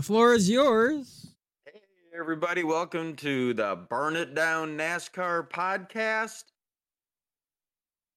The 0.00 0.06
floor 0.06 0.32
is 0.32 0.48
yours. 0.48 1.26
Hey, 1.66 1.82
everybody, 2.18 2.64
welcome 2.64 3.16
to 3.16 3.52
the 3.52 3.76
Burn 3.90 4.16
It 4.16 4.34
Down 4.34 4.78
NASCAR 4.78 5.46
podcast. 5.50 6.44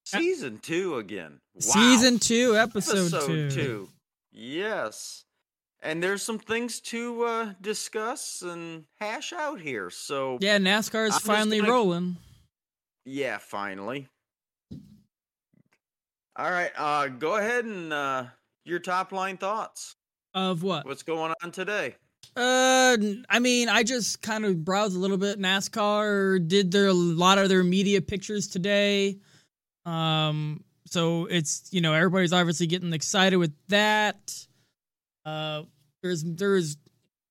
Season 0.05 0.59
two 0.59 0.95
again. 0.95 1.41
Wow. 1.55 1.59
Season 1.59 2.19
two, 2.19 2.55
episode, 2.55 3.11
two. 3.27 3.51
two. 3.51 3.89
Yes. 4.31 5.25
And 5.81 6.01
there's 6.01 6.23
some 6.23 6.39
things 6.39 6.79
to 6.83 7.23
uh, 7.25 7.53
discuss 7.59 8.41
and 8.41 8.85
hash 9.01 9.33
out 9.33 9.59
here. 9.59 9.89
So, 9.89 10.37
Yeah, 10.39 10.59
NASCAR 10.59 11.09
is 11.09 11.17
finally 11.17 11.59
gonna- 11.59 11.69
rolling. 11.73 12.15
yeah, 13.03 13.39
finally. 13.39 14.07
All 16.37 16.49
right, 16.49 16.71
uh, 16.77 17.07
go 17.09 17.35
ahead 17.35 17.65
and 17.65 17.91
uh, 17.91 18.27
your 18.63 18.79
top 18.79 19.11
line 19.11 19.35
thoughts. 19.35 19.97
Of 20.33 20.63
what? 20.63 20.85
What's 20.85 21.03
going 21.03 21.33
on 21.43 21.51
today? 21.51 21.95
Uh, 22.35 22.97
I 23.29 23.39
mean, 23.39 23.69
I 23.69 23.83
just 23.83 24.21
kind 24.21 24.45
of 24.45 24.65
browsed 24.65 24.95
a 24.95 24.99
little 24.99 25.17
bit. 25.17 25.39
NASCAR 25.39 26.47
did 26.47 26.71
their 26.71 26.87
a 26.87 26.93
lot 26.93 27.37
of 27.37 27.49
their 27.49 27.63
media 27.63 28.01
pictures 28.01 28.47
today. 28.47 29.19
Um, 29.85 30.63
so 30.87 31.25
it's 31.25 31.67
you 31.71 31.81
know 31.81 31.93
everybody's 31.93 32.33
obviously 32.33 32.67
getting 32.67 32.93
excited 32.93 33.37
with 33.37 33.53
that. 33.67 34.35
Uh, 35.25 35.63
there's 36.01 36.23
there's 36.23 36.77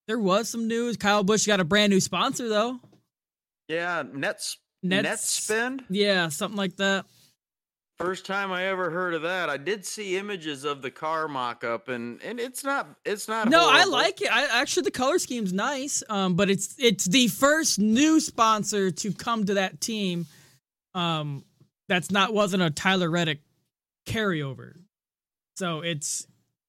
there 0.06 0.18
was 0.18 0.48
some 0.48 0.68
news. 0.68 0.96
Kyle 0.96 1.24
Busch 1.24 1.46
got 1.46 1.60
a 1.60 1.64
brand 1.64 1.90
new 1.90 2.00
sponsor 2.00 2.48
though. 2.48 2.78
Yeah, 3.68 4.02
Nets, 4.12 4.58
Nets- 4.82 5.02
net 5.02 5.18
spend. 5.20 5.84
Yeah, 5.90 6.28
something 6.28 6.56
like 6.56 6.76
that. 6.76 7.06
First 8.02 8.26
time 8.26 8.50
I 8.50 8.64
ever 8.64 8.90
heard 8.90 9.14
of 9.14 9.22
that. 9.22 9.48
I 9.48 9.56
did 9.56 9.86
see 9.86 10.16
images 10.18 10.64
of 10.64 10.82
the 10.82 10.90
car 10.90 11.28
mock-up, 11.28 11.88
and 11.88 12.20
and 12.22 12.40
it's 12.40 12.64
not 12.64 12.88
it's 13.04 13.28
not. 13.28 13.48
No, 13.48 13.68
I 13.70 13.84
like 13.84 14.20
it. 14.20 14.28
I 14.30 14.60
actually 14.60 14.82
the 14.82 14.90
color 14.90 15.20
scheme's 15.20 15.52
nice. 15.52 16.02
Um, 16.08 16.34
but 16.34 16.50
it's 16.50 16.74
it's 16.78 17.04
the 17.04 17.28
first 17.28 17.78
new 17.78 18.18
sponsor 18.18 18.90
to 18.90 19.12
come 19.12 19.46
to 19.46 19.54
that 19.54 19.80
team. 19.80 20.26
Um, 20.94 21.44
that's 21.88 22.10
not 22.10 22.34
wasn't 22.34 22.64
a 22.64 22.70
Tyler 22.70 23.08
Reddick 23.08 23.40
carryover. 24.06 24.74
So 25.56 25.80
it's 25.82 26.26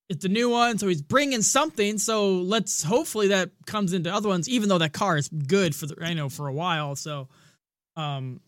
it's 0.10 0.26
a 0.26 0.30
new 0.30 0.52
one. 0.52 0.78
So 0.78 0.88
he's 0.88 1.02
bringing 1.02 1.42
something. 1.42 1.98
So 1.98 2.34
let's 2.36 2.84
hopefully 2.84 3.30
that 3.30 3.50
comes 3.66 3.94
into 3.94 4.14
other 4.14 4.30
ones. 4.30 4.48
Even 4.48 4.70
though 4.70 4.78
that 4.78 4.94
car 4.94 5.18
is 5.18 5.30
good 5.30 5.76
for 5.76 5.88
the 5.88 5.96
I 6.00 6.14
know 6.14 6.30
for 6.30 6.48
a 6.48 6.54
while. 6.54 6.96
So, 6.96 7.28
um, 7.96 8.40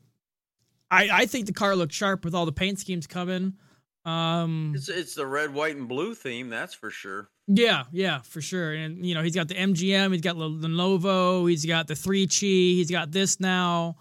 I 0.96 1.10
I 1.22 1.26
think 1.26 1.46
the 1.46 1.54
car 1.54 1.76
looks 1.76 1.96
sharp 1.96 2.24
with 2.26 2.34
all 2.36 2.46
the 2.46 2.52
paint 2.52 2.80
schemes 2.80 3.08
coming. 3.08 3.54
Um, 4.06 4.74
It's 4.76 4.90
it's 4.90 5.16
the 5.16 5.26
red, 5.26 5.54
white, 5.54 5.76
and 5.76 5.88
blue 5.88 6.14
theme. 6.14 6.50
That's 6.50 6.74
for 6.74 6.92
sure. 6.92 7.30
yeah, 7.48 7.86
yeah, 7.92 8.20
for 8.22 8.40
sure. 8.42 8.74
And 8.74 9.06
you 9.06 9.16
know, 9.16 9.24
he's 9.24 9.36
got 9.36 9.48
the 9.48 9.56
MGM, 9.56 10.12
he's 10.12 10.22
got 10.22 10.38
the 10.38 10.50
Lenovo, 10.50 11.50
he's 11.50 11.66
got 11.66 11.88
the 11.88 11.96
3CHI, 11.96 12.76
he's 12.76 12.92
got 12.92 13.12
this 13.12 13.40
now. 13.40 13.96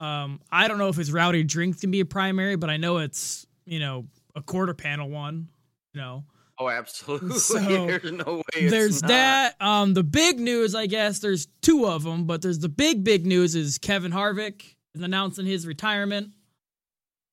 Um, 0.00 0.40
I 0.50 0.66
don't 0.68 0.78
know 0.78 0.88
if 0.88 0.96
his 0.96 1.12
rowdy 1.12 1.44
drink 1.44 1.80
can 1.80 1.90
be 1.90 2.00
a 2.00 2.04
primary, 2.04 2.56
but 2.56 2.70
I 2.70 2.76
know 2.76 2.98
it's 2.98 3.46
you 3.66 3.78
know 3.80 4.06
a 4.34 4.42
quarter 4.42 4.74
panel 4.74 5.08
one. 5.10 5.48
You 5.94 6.00
know, 6.00 6.24
Oh, 6.58 6.68
absolutely. 6.68 7.38
So, 7.38 7.58
There's 7.86 8.12
no 8.12 8.36
way. 8.36 8.42
It's 8.54 8.70
there's 8.70 9.00
that. 9.02 9.60
Um, 9.60 9.94
the 9.94 10.04
big 10.04 10.38
news, 10.38 10.74
I 10.76 10.86
guess, 10.86 11.18
there's 11.18 11.48
two 11.60 11.86
of 11.86 12.04
them, 12.04 12.24
but 12.26 12.42
there's 12.42 12.60
the 12.60 12.68
big 12.68 13.02
big 13.02 13.26
news 13.26 13.54
is 13.56 13.78
Kevin 13.78 14.12
Harvick 14.12 14.76
is 14.94 15.02
announcing 15.02 15.46
his 15.46 15.66
retirement. 15.66 16.30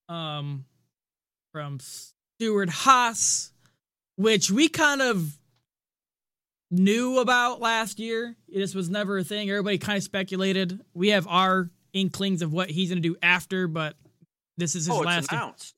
Um, 0.07 0.65
from 1.51 1.79
Stewart 1.79 2.69
Haas, 2.69 3.51
which 4.15 4.49
we 4.49 4.69
kind 4.69 5.01
of 5.01 5.37
knew 6.71 7.19
about 7.19 7.59
last 7.59 7.99
year. 7.99 8.35
This 8.47 8.73
was 8.75 8.89
never 8.89 9.17
a 9.19 9.23
thing. 9.23 9.49
Everybody 9.49 9.77
kind 9.77 9.97
of 9.97 10.03
speculated. 10.03 10.79
We 10.93 11.09
have 11.09 11.27
our 11.27 11.69
inklings 11.93 12.41
of 12.41 12.53
what 12.53 12.69
he's 12.69 12.89
going 12.89 13.01
to 13.01 13.07
do 13.07 13.17
after, 13.21 13.67
but 13.67 13.95
this 14.57 14.75
is 14.75 14.85
his 14.85 14.95
Oh, 14.95 14.99
last. 14.99 15.31
announced. 15.31 15.75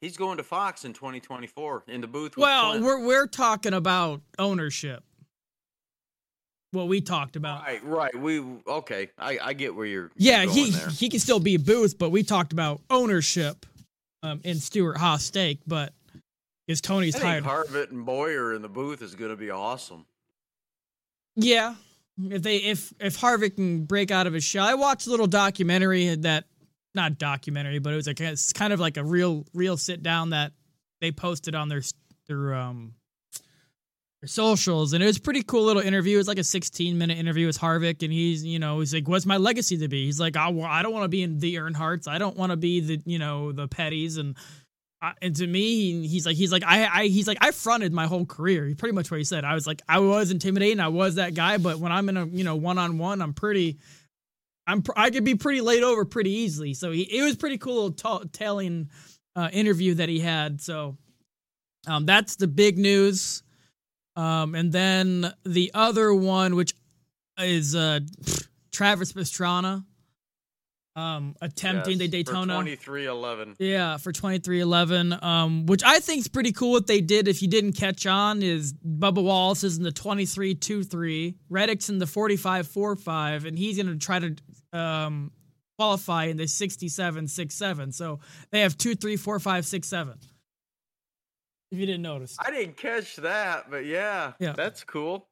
He's 0.00 0.16
going 0.16 0.36
to 0.38 0.42
Fox 0.44 0.84
in 0.84 0.92
2024 0.92 1.84
in 1.88 2.00
the 2.00 2.08
booth. 2.08 2.36
With 2.36 2.42
Well, 2.42 2.70
Clint. 2.72 2.84
we're 2.84 3.06
we're 3.06 3.26
talking 3.28 3.72
about 3.74 4.20
ownership. 4.38 5.04
What 6.72 6.88
we 6.88 7.00
talked 7.00 7.36
about. 7.36 7.62
right, 7.62 7.84
right. 7.84 8.16
We 8.16 8.40
okay. 8.66 9.10
I 9.18 9.38
I 9.42 9.52
get 9.52 9.74
where 9.74 9.86
you're. 9.86 10.10
Yeah, 10.16 10.46
he 10.46 10.70
there. 10.70 10.88
he 10.88 11.08
can 11.08 11.20
still 11.20 11.38
be 11.40 11.54
a 11.54 11.58
booth, 11.58 11.98
but 11.98 12.10
we 12.10 12.22
talked 12.22 12.52
about 12.52 12.80
ownership 12.90 13.66
um, 14.22 14.40
in 14.42 14.56
Stewart 14.56 14.96
Haas 14.96 15.22
stake, 15.22 15.60
but 15.66 15.92
is 16.66 16.80
Tony's 16.80 17.14
I 17.16 17.20
tired? 17.20 17.44
think 17.44 17.54
Harvick 17.54 17.90
and 17.90 18.06
Bowyer 18.06 18.54
in 18.54 18.62
the 18.62 18.68
booth 18.68 19.02
is 19.02 19.14
going 19.14 19.30
to 19.30 19.36
be 19.36 19.50
awesome. 19.50 20.06
Yeah, 21.36 21.74
if 22.30 22.42
they 22.42 22.56
if 22.56 22.92
if 23.00 23.18
Harvick 23.18 23.56
can 23.56 23.84
break 23.84 24.10
out 24.10 24.26
of 24.26 24.32
his 24.32 24.44
shell, 24.44 24.64
I 24.66 24.74
watched 24.74 25.06
a 25.06 25.10
little 25.10 25.26
documentary 25.26 26.14
that 26.14 26.44
not 26.94 27.18
documentary, 27.18 27.78
but 27.78 27.92
it 27.92 27.96
was 27.96 28.06
like 28.06 28.20
it's 28.20 28.52
kind 28.52 28.72
of 28.72 28.80
like 28.80 28.96
a 28.96 29.04
real 29.04 29.44
real 29.54 29.76
sit 29.76 30.02
down 30.02 30.30
that 30.30 30.52
they 31.00 31.10
posted 31.12 31.54
on 31.54 31.68
their 31.68 31.82
their 32.28 32.54
um 32.54 32.94
socials, 34.24 34.92
and 34.92 35.02
it 35.02 35.06
was 35.06 35.18
pretty 35.18 35.42
cool 35.42 35.64
little 35.64 35.82
interview. 35.82 36.14
It 36.14 36.18
was 36.18 36.28
like 36.28 36.38
a 36.38 36.44
16 36.44 36.96
minute 36.96 37.18
interview 37.18 37.46
with 37.46 37.58
Harvick, 37.58 38.02
and 38.02 38.12
he's 38.12 38.44
you 38.44 38.58
know 38.58 38.80
he's 38.80 38.94
like, 38.94 39.08
"What's 39.08 39.26
my 39.26 39.36
legacy 39.36 39.78
to 39.78 39.88
be?" 39.88 40.06
He's 40.06 40.20
like, 40.20 40.36
"I, 40.36 40.48
I 40.48 40.82
don't 40.82 40.92
want 40.92 41.04
to 41.04 41.08
be 41.08 41.22
in 41.22 41.38
the 41.38 41.56
Earnhardts. 41.56 42.08
I 42.08 42.18
don't 42.18 42.36
want 42.36 42.50
to 42.50 42.56
be 42.56 42.80
the 42.80 43.02
you 43.04 43.18
know 43.18 43.52
the 43.52 43.68
Pettys 43.68 44.18
and." 44.18 44.36
I, 45.00 45.14
and 45.20 45.34
to 45.34 45.46
me, 45.48 46.06
he's 46.06 46.24
like, 46.24 46.36
he's 46.36 46.52
like, 46.52 46.62
I, 46.64 46.86
I, 46.86 47.06
he's 47.08 47.26
like, 47.26 47.38
I 47.40 47.50
fronted 47.50 47.92
my 47.92 48.06
whole 48.06 48.24
career. 48.24 48.66
He 48.66 48.74
pretty 48.74 48.94
much 48.94 49.10
what 49.10 49.16
he 49.18 49.24
said. 49.24 49.44
I 49.44 49.54
was 49.54 49.66
like, 49.66 49.82
I 49.88 49.98
was 49.98 50.30
intimidating. 50.30 50.78
I 50.78 50.86
was 50.88 51.16
that 51.16 51.34
guy, 51.34 51.58
but 51.58 51.80
when 51.80 51.90
I'm 51.90 52.08
in 52.08 52.16
a, 52.16 52.24
you 52.26 52.44
know, 52.44 52.54
one 52.54 52.78
on 52.78 52.98
one, 52.98 53.20
I'm 53.20 53.34
pretty, 53.34 53.78
I'm, 54.64 54.84
I 54.94 55.10
could 55.10 55.24
be 55.24 55.34
pretty 55.34 55.60
laid 55.60 55.82
over 55.82 56.04
pretty 56.04 56.30
easily. 56.30 56.72
So 56.74 56.92
he, 56.92 57.02
it 57.02 57.24
was 57.24 57.34
pretty 57.34 57.58
cool 57.58 57.90
t- 57.90 58.28
telling 58.30 58.90
uh, 59.34 59.48
interview 59.52 59.94
that 59.94 60.08
he 60.08 60.20
had. 60.20 60.60
So, 60.60 60.96
um, 61.88 62.06
that's 62.06 62.36
the 62.36 62.46
big 62.46 62.78
news. 62.78 63.42
Um, 64.16 64.54
and 64.54 64.72
then 64.72 65.32
the 65.44 65.70
other 65.74 66.12
one, 66.14 66.54
which 66.54 66.74
is 67.38 67.74
uh, 67.74 68.00
Travis 68.72 69.12
Pastrana, 69.12 69.84
um, 70.94 71.34
attempting 71.40 71.98
the 71.98 72.08
Daytona. 72.08 72.54
23XI. 72.54 73.56
Yeah, 73.58 73.96
for 73.96 74.12
23XI, 74.12 75.22
um, 75.22 75.66
which 75.66 75.82
I 75.84 75.98
think 76.00 76.20
is 76.20 76.28
pretty 76.28 76.52
cool. 76.52 76.72
What 76.72 76.86
they 76.86 77.00
did, 77.00 77.28
if 77.28 77.40
you 77.42 77.48
didn't 77.48 77.72
catch 77.72 78.06
on, 78.06 78.42
is 78.42 78.74
Bubba 78.74 79.22
Wallace 79.22 79.64
is 79.64 79.78
in 79.78 79.84
the 79.84 79.92
2323, 79.92 81.34
Reddick's 81.48 81.88
in 81.88 81.98
the 81.98 82.06
4545, 82.06 83.46
and 83.46 83.58
he's 83.58 83.76
going 83.76 83.86
to 83.86 84.04
try 84.04 84.18
to 84.18 84.36
um, 84.78 85.32
qualify 85.78 86.24
in 86.24 86.36
the 86.36 86.46
6767. 86.46 87.92
So 87.92 88.20
they 88.50 88.60
have 88.60 88.76
two, 88.76 88.94
three, 88.94 89.16
four, 89.16 89.38
five, 89.40 89.64
six, 89.64 89.88
seven. 89.88 90.18
If 91.72 91.78
you 91.78 91.86
didn't 91.86 92.02
notice. 92.02 92.36
I 92.38 92.50
didn't 92.50 92.76
catch 92.76 93.16
that, 93.16 93.70
but 93.70 93.86
yeah, 93.86 94.34
Yeah. 94.38 94.52
that's 94.52 94.84
cool. 94.84 95.26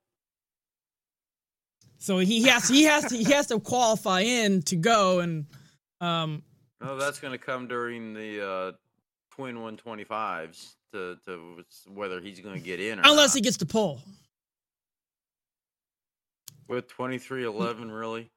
So 1.98 2.16
he 2.16 2.44
has 2.44 2.66
he 2.66 2.84
has 2.84 3.04
to 3.10 3.16
he 3.16 3.24
has 3.24 3.48
to 3.48 3.60
qualify 3.60 4.20
in 4.20 4.62
to 4.62 4.76
go 4.76 5.20
and 5.20 5.44
um 6.00 6.42
No, 6.80 6.96
that's 6.96 7.20
going 7.20 7.32
to 7.32 7.38
come 7.38 7.68
during 7.68 8.14
the 8.14 8.42
uh, 8.48 8.72
twin 9.32 9.56
125s 9.56 10.76
to 10.94 11.18
to 11.26 11.62
whether 11.92 12.22
he's 12.22 12.40
going 12.40 12.54
to 12.54 12.64
get 12.64 12.80
in 12.80 12.98
or 13.00 13.02
unless 13.04 13.34
he 13.34 13.42
gets 13.42 13.58
to 13.58 13.66
pull. 13.66 14.00
with 16.68 16.88
23XI 16.88 17.92
really. 17.94 18.30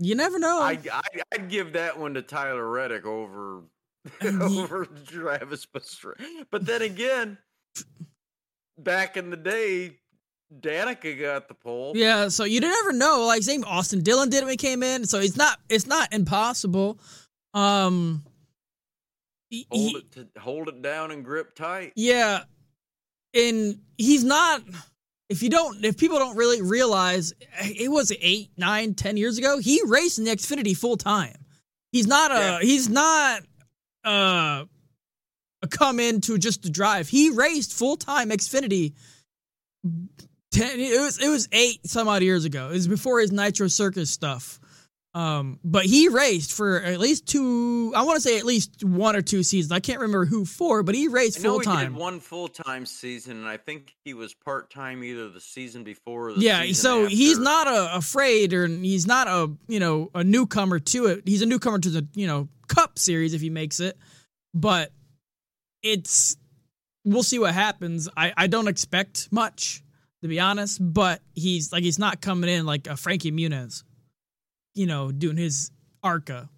You 0.00 0.14
never 0.16 0.38
know. 0.40 0.60
I, 0.62 0.78
I 0.92 1.02
I'd 1.32 1.48
give 1.48 1.74
that 1.74 1.96
one 1.98 2.14
to 2.14 2.22
Tyler 2.22 2.68
Reddick 2.68 3.04
over 3.04 3.62
over 4.42 4.86
Travis 5.06 5.66
Pastrana. 5.66 6.46
But 6.50 6.66
then 6.66 6.82
again, 6.82 7.38
back 8.78 9.16
in 9.16 9.30
the 9.30 9.36
day, 9.36 9.96
Danica 10.60 11.18
got 11.20 11.48
the 11.48 11.54
pole. 11.54 11.92
Yeah, 11.94 12.28
so 12.28 12.44
you 12.44 12.60
never 12.60 12.92
know. 12.92 13.26
Like 13.26 13.42
same 13.42 13.64
Austin 13.64 14.02
Dillon 14.02 14.30
did 14.30 14.42
when 14.44 14.50
he 14.52 14.56
came 14.56 14.82
in, 14.82 15.04
so 15.04 15.18
it's 15.18 15.36
not 15.36 15.58
it's 15.68 15.86
not 15.86 16.12
impossible. 16.12 16.98
Um, 17.54 18.22
Hold 19.70 19.90
he- 19.90 19.96
it 19.96 20.12
to, 20.12 20.28
hold 20.40 20.68
it 20.68 20.82
down 20.82 21.10
and 21.10 21.24
grip 21.24 21.54
tight. 21.54 21.92
yeah, 21.96 22.44
and 23.34 23.80
he's 23.96 24.24
not. 24.24 24.62
If 25.30 25.42
you 25.42 25.50
don't, 25.50 25.84
if 25.84 25.98
people 25.98 26.18
don't 26.18 26.36
really 26.36 26.62
realize, 26.62 27.34
it 27.60 27.90
was 27.90 28.12
eight, 28.20 28.50
nine, 28.56 28.94
ten 28.94 29.16
years 29.18 29.36
ago. 29.36 29.58
He 29.58 29.80
raced 29.86 30.18
in 30.18 30.24
the 30.24 30.30
Xfinity 30.30 30.74
full 30.76 30.96
time. 30.96 31.34
He's 31.92 32.06
not 32.06 32.30
a. 32.30 32.34
Yeah. 32.34 32.60
He's 32.60 32.88
not 32.88 33.42
uh, 34.04 34.64
come 35.70 36.00
into 36.00 36.38
just 36.38 36.62
to 36.62 36.70
drive. 36.70 37.08
He 37.08 37.30
raced 37.30 37.72
full 37.74 37.96
time 37.96 38.30
Xfinity. 38.30 38.94
Ten, 40.50 40.80
it 40.80 41.00
was 41.00 41.18
it 41.18 41.28
was 41.28 41.48
eight 41.52 41.86
some 41.86 42.08
odd 42.08 42.22
years 42.22 42.44
ago. 42.44 42.68
It 42.68 42.74
was 42.74 42.88
before 42.88 43.20
his 43.20 43.32
Nitro 43.32 43.68
Circus 43.68 44.10
stuff. 44.10 44.58
Um, 45.18 45.58
but 45.64 45.84
he 45.84 46.06
raced 46.06 46.52
for 46.52 46.80
at 46.80 47.00
least 47.00 47.26
two. 47.26 47.92
I 47.96 48.02
want 48.02 48.18
to 48.18 48.20
say 48.20 48.38
at 48.38 48.44
least 48.44 48.84
one 48.84 49.16
or 49.16 49.20
two 49.20 49.42
seasons. 49.42 49.72
I 49.72 49.80
can't 49.80 49.98
remember 49.98 50.26
who 50.26 50.44
for, 50.44 50.84
but 50.84 50.94
he 50.94 51.08
raced 51.08 51.40
full 51.40 51.58
he 51.58 51.64
time. 51.64 51.92
did 51.92 52.00
one 52.00 52.20
full 52.20 52.46
time 52.46 52.86
season, 52.86 53.38
and 53.38 53.48
I 53.48 53.56
think 53.56 53.96
he 54.04 54.14
was 54.14 54.32
part 54.32 54.70
time 54.70 55.02
either 55.02 55.28
the 55.28 55.40
season 55.40 55.82
before 55.82 56.28
or 56.28 56.34
the 56.34 56.40
Yeah, 56.40 56.70
so 56.70 57.06
he's 57.06 57.36
not 57.36 57.66
a, 57.66 57.96
afraid, 57.96 58.54
or 58.54 58.68
he's 58.68 59.08
not 59.08 59.26
a 59.26 59.50
you 59.66 59.80
know 59.80 60.08
a 60.14 60.22
newcomer 60.22 60.78
to 60.78 61.06
it. 61.06 61.26
He's 61.26 61.42
a 61.42 61.46
newcomer 61.46 61.80
to 61.80 61.90
the 61.90 62.06
you 62.14 62.28
know 62.28 62.48
Cup 62.68 62.96
Series 62.96 63.34
if 63.34 63.40
he 63.40 63.50
makes 63.50 63.80
it, 63.80 63.98
but 64.54 64.92
it's 65.82 66.36
we'll 67.04 67.24
see 67.24 67.40
what 67.40 67.54
happens. 67.54 68.08
I 68.16 68.32
I 68.36 68.46
don't 68.46 68.68
expect 68.68 69.32
much 69.32 69.82
to 70.22 70.28
be 70.28 70.38
honest, 70.38 70.78
but 70.80 71.22
he's 71.34 71.72
like 71.72 71.82
he's 71.82 71.98
not 71.98 72.20
coming 72.20 72.48
in 72.48 72.66
like 72.66 72.86
a 72.86 72.96
Frankie 72.96 73.32
Muniz, 73.32 73.82
you 74.78 74.86
know, 74.86 75.10
doing 75.10 75.36
his 75.36 75.72
Arca. 76.04 76.48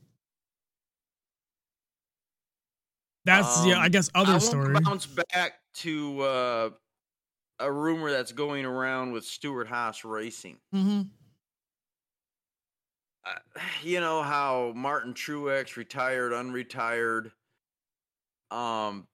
That's 3.25 3.65
yeah, 3.67 3.77
Um, 3.77 3.81
I 3.81 3.89
guess 3.89 4.11
I 4.15 4.21
other 4.21 4.33
want 4.33 4.43
story. 4.43 4.75
to 4.75 4.81
bounce 4.81 5.07
back 5.07 5.61
to 5.77 6.21
uh, 6.21 6.71
a 7.59 7.73
rumor 7.73 8.11
that's 8.11 8.33
going 8.33 8.65
around 8.67 9.13
with 9.13 9.25
Stewart 9.25 9.69
Haas 9.69 10.05
Racing. 10.05 10.59
Mm-hmm. 10.75 11.03
Uh, 13.25 13.61
you 13.83 14.01
know 14.01 14.23
how 14.23 14.73
Martin 14.77 15.15
Truex 15.15 15.77
retired, 15.77 16.33
unretired. 16.33 17.33
Um, 18.51 19.07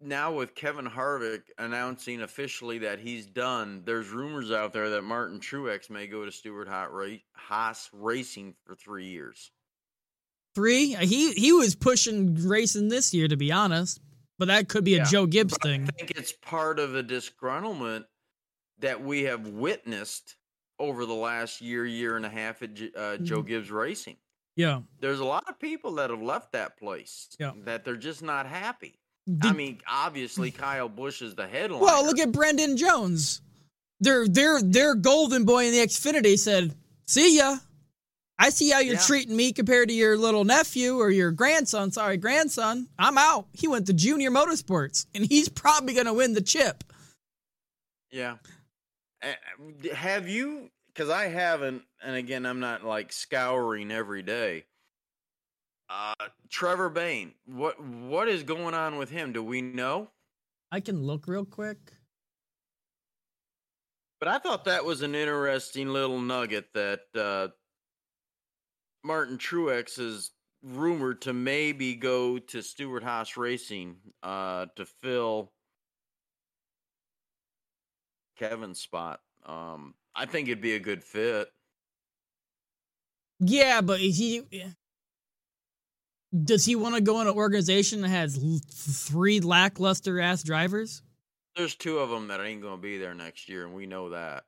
now 0.00 0.32
with 0.32 0.54
Kevin 0.54 0.86
Harvick 0.86 1.42
announcing 1.58 2.20
officially 2.22 2.78
that 2.78 2.98
he's 3.00 3.26
done, 3.26 3.82
there's 3.84 4.08
rumors 4.10 4.50
out 4.50 4.72
there 4.72 4.90
that 4.90 5.02
Martin 5.02 5.40
Truex 5.40 5.88
may 5.90 6.06
go 6.06 6.24
to 6.24 6.32
Stewart 6.32 6.68
Hot 6.68 6.92
Ra- 6.92 7.16
Haas 7.32 7.88
Racing 7.92 8.54
for 8.64 8.74
three 8.74 9.06
years. 9.06 9.50
Three. 10.54 10.94
He 10.94 11.32
he 11.32 11.52
was 11.52 11.74
pushing 11.74 12.34
racing 12.48 12.88
this 12.88 13.12
year, 13.12 13.28
to 13.28 13.36
be 13.36 13.52
honest. 13.52 14.00
But 14.38 14.48
that 14.48 14.68
could 14.68 14.84
be 14.84 14.94
a 14.94 14.98
Yeah, 14.98 15.04
Joe 15.04 15.26
Gibbs 15.26 15.56
But 15.58 15.66
I 15.68 15.72
thing. 15.72 15.86
think 15.86 16.10
it's 16.10 16.32
part 16.32 16.78
of 16.78 16.92
the 16.92 17.02
disgruntlement 17.02 18.04
that 18.80 19.02
we 19.02 19.22
have 19.22 19.48
witnessed 19.48 20.36
over 20.78 21.06
the 21.06 21.14
last 21.14 21.62
year, 21.62 21.86
year 21.86 22.16
and 22.18 22.26
a 22.26 22.28
half 22.28 22.62
at 22.62 22.70
uh, 22.94 23.16
Joe 23.16 23.38
Mm-hmm. 23.38 23.46
Gibbs 23.48 23.70
Racing. 23.70 24.16
Yeah. 24.54 24.80
There's 25.00 25.20
a 25.20 25.24
lot 25.24 25.48
of 25.48 25.58
people 25.58 25.94
that 25.94 26.10
have 26.10 26.20
left 26.20 26.52
that 26.52 26.78
place 26.78 27.28
Yeah. 27.40 27.52
that 27.64 27.84
they're 27.84 27.96
just 27.96 28.22
not 28.22 28.46
happy. 28.46 28.98
I 29.42 29.52
mean, 29.52 29.80
obviously 29.88 30.50
Kyle 30.52 30.88
Busch 30.88 31.20
is 31.22 31.34
the 31.34 31.46
headline. 31.48 31.80
well, 31.80 32.04
look 32.04 32.18
at 32.18 32.30
Brandon 32.32 32.76
Jones. 32.76 33.40
Their 34.00 34.28
their 34.28 34.62
their 34.62 34.94
golden 34.94 35.44
boy 35.44 35.66
in 35.66 35.72
the 35.72 35.78
Xfinity 35.78 36.38
said, 36.38 36.74
"See 37.06 37.36
ya. 37.38 37.56
I 38.38 38.50
see 38.50 38.68
how 38.70 38.80
you're 38.80 38.96
Yeah. 38.96 39.00
treating 39.00 39.34
me 39.34 39.52
compared 39.52 39.88
to 39.88 39.94
your 39.94 40.18
little 40.18 40.44
nephew 40.44 40.98
or 40.98 41.10
your 41.10 41.30
grandson. 41.32 41.90
Sorry, 41.90 42.18
grandson. 42.18 42.88
I'm 42.98 43.16
out. 43.16 43.48
He 43.54 43.66
went 43.66 43.86
to 43.86 43.94
Junior 43.94 44.30
Motorsports, 44.30 45.06
and 45.14 45.24
he's 45.24 45.48
probably 45.48 45.94
gonna 45.94 46.12
win 46.12 46.34
the 46.34 46.42
chip. 46.42 46.84
Yeah. 48.10 48.36
Uh, 49.22 49.32
Have 49.94 50.28
you? 50.28 50.70
Because 50.88 51.10
I 51.10 51.26
haven't, 51.28 51.82
and 52.02 52.14
again, 52.16 52.46
I'm 52.46 52.60
not 52.60 52.84
like 52.84 53.12
scouring 53.12 53.90
every 53.90 54.22
day. 54.22 54.64
Uh, 55.88 56.14
Trevor 56.48 56.88
Bayne, 56.88 57.32
what 57.44 57.82
what 57.82 58.28
is 58.28 58.42
going 58.42 58.74
on 58.74 58.96
with 58.96 59.10
him? 59.10 59.32
Do 59.32 59.42
we 59.42 59.62
know? 59.62 60.08
I 60.72 60.80
can 60.80 61.02
look 61.02 61.28
real 61.28 61.44
quick. 61.44 61.78
But 64.18 64.28
I 64.28 64.38
thought 64.38 64.64
that 64.64 64.84
was 64.84 65.02
an 65.02 65.14
interesting 65.14 65.88
little 65.88 66.20
nugget 66.20 66.72
that 66.74 67.00
uh, 67.14 67.48
Martin 69.04 69.38
Truex 69.38 69.98
is 69.98 70.32
rumored 70.62 71.22
to 71.22 71.32
maybe 71.32 71.94
go 71.94 72.38
to 72.38 72.62
Stewart 72.62 73.04
Haas 73.04 73.36
Racing 73.36 73.96
uh, 74.22 74.66
to 74.76 74.86
fill 74.86 75.52
Kevin's 78.38 78.80
spot. 78.80 79.20
Um, 79.44 79.94
I 80.14 80.26
think 80.26 80.48
it'd 80.48 80.62
be 80.62 80.74
a 80.74 80.80
good 80.80 81.04
fit. 81.04 81.48
Yeah, 83.38 83.82
but 83.82 84.00
he 84.00 84.42
does 86.44 86.64
he 86.64 86.76
want 86.76 86.94
to 86.94 87.00
go 87.00 87.20
in 87.20 87.26
an 87.26 87.34
organization 87.34 88.00
that 88.02 88.08
has 88.08 88.36
l- 88.42 88.60
three 88.70 89.40
lackluster 89.40 90.20
ass 90.20 90.42
drivers? 90.42 91.02
There's 91.56 91.74
two 91.74 91.98
of 91.98 92.10
them 92.10 92.28
that 92.28 92.40
ain't 92.40 92.62
going 92.62 92.76
to 92.76 92.82
be 92.82 92.98
there 92.98 93.14
next 93.14 93.48
year, 93.48 93.64
and 93.64 93.74
we 93.74 93.86
know 93.86 94.10
that. 94.10 94.44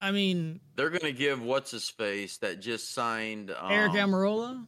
I 0.00 0.12
mean, 0.12 0.60
They're 0.76 0.88
going 0.90 1.00
to 1.02 1.12
give 1.12 1.42
what's 1.42 1.70
his 1.72 1.88
face 1.90 2.38
that 2.38 2.60
just 2.60 2.92
signed 2.94 3.50
um, 3.50 3.70
Aric 3.70 3.90
Almirola 3.94 4.64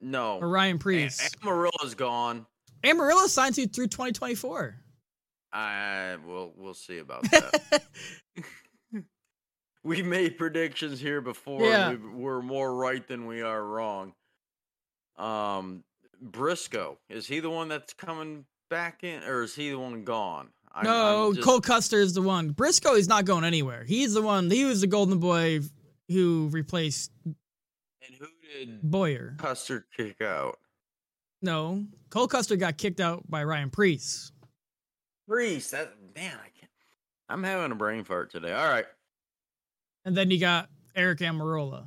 No, 0.00 0.38
or 0.38 0.48
Ryan 0.48 0.78
Preece. 0.78 1.28
Almirola's 1.42 1.94
gone. 1.94 2.46
Almirola 2.82 3.26
signed 3.28 3.56
you 3.58 3.66
through 3.66 3.88
2024. 3.88 4.76
I 5.52 6.16
will 6.26 6.52
we'll 6.56 6.74
see 6.74 6.98
about 6.98 7.22
that. 7.30 7.82
we 9.84 10.02
made 10.02 10.36
predictions 10.38 11.00
here 11.00 11.20
before. 11.20 11.62
Yeah. 11.62 11.90
We, 11.90 11.96
we're 11.96 12.42
more 12.42 12.74
right 12.74 13.06
than 13.06 13.26
we 13.26 13.42
are 13.42 13.62
wrong. 13.64 14.12
Um, 15.18 15.84
Briscoe 16.20 16.98
is 17.08 17.26
he 17.26 17.40
the 17.40 17.50
one 17.50 17.68
that's 17.68 17.92
coming 17.92 18.44
back 18.70 19.04
in, 19.04 19.22
or 19.24 19.42
is 19.42 19.54
he 19.54 19.70
the 19.70 19.78
one 19.78 20.04
gone? 20.04 20.48
I'm- 20.72 20.84
no, 20.84 21.28
I'm 21.28 21.34
just- 21.34 21.46
Cole 21.46 21.60
Custer 21.60 21.98
is 21.98 22.14
the 22.14 22.22
one. 22.22 22.50
Briscoe 22.50 22.94
is 22.94 23.08
not 23.08 23.24
going 23.24 23.44
anywhere. 23.44 23.84
He's 23.84 24.14
the 24.14 24.22
one. 24.22 24.50
He 24.50 24.64
was 24.64 24.80
the 24.80 24.86
golden 24.86 25.18
boy 25.18 25.60
who 26.08 26.48
replaced 26.52 27.10
And 27.24 27.34
who 28.18 28.26
did 28.42 28.80
Bowyer. 28.82 29.34
Custer 29.38 29.86
kick 29.96 30.20
out? 30.20 30.58
No, 31.42 31.86
Cole 32.10 32.26
Custer 32.28 32.56
got 32.56 32.78
kicked 32.78 33.00
out 33.00 33.28
by 33.30 33.44
Ryan 33.44 33.70
Preece. 33.70 34.32
Preece, 35.28 35.70
That 35.70 35.94
man, 36.14 36.36
I 36.38 36.48
can't. 36.58 36.70
I'm 37.28 37.42
having 37.44 37.70
a 37.70 37.74
brain 37.74 38.04
fart 38.04 38.30
today. 38.30 38.52
All 38.52 38.66
right. 38.68 38.86
And 40.04 40.16
then 40.16 40.30
you 40.30 40.40
got 40.40 40.70
Aric 40.96 41.18
Almirola. 41.18 41.86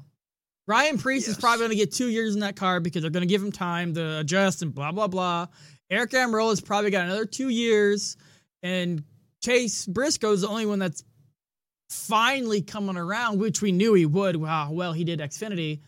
Ryan 0.71 0.97
Preece 0.97 1.27
is 1.27 1.35
probably 1.35 1.59
going 1.59 1.71
to 1.71 1.75
get 1.75 1.91
two 1.91 2.07
years 2.07 2.33
in 2.33 2.39
that 2.39 2.55
car 2.55 2.79
because 2.79 3.01
they're 3.01 3.11
going 3.11 3.27
to 3.27 3.27
give 3.27 3.43
him 3.43 3.51
time 3.51 3.93
to 3.95 4.19
adjust 4.19 4.61
and 4.61 4.73
blah, 4.73 4.93
blah, 4.93 5.07
blah. 5.07 5.47
Aric 5.91 6.11
Almirola's 6.11 6.61
probably 6.61 6.91
got 6.91 7.03
another 7.03 7.25
two 7.25 7.49
years. 7.49 8.15
And 8.63 9.03
Chase 9.43 9.85
Briscoe's 9.85 10.43
the 10.43 10.47
only 10.47 10.65
one 10.65 10.79
that's 10.79 11.03
finally 11.89 12.61
coming 12.61 12.95
around, 12.95 13.39
which 13.39 13.61
we 13.61 13.73
knew 13.73 13.95
he 13.95 14.05
would. 14.05 14.37
Wow, 14.37 14.71
well, 14.71 14.93
he 14.93 15.03
did 15.03 15.19
Xfinity. 15.19 15.81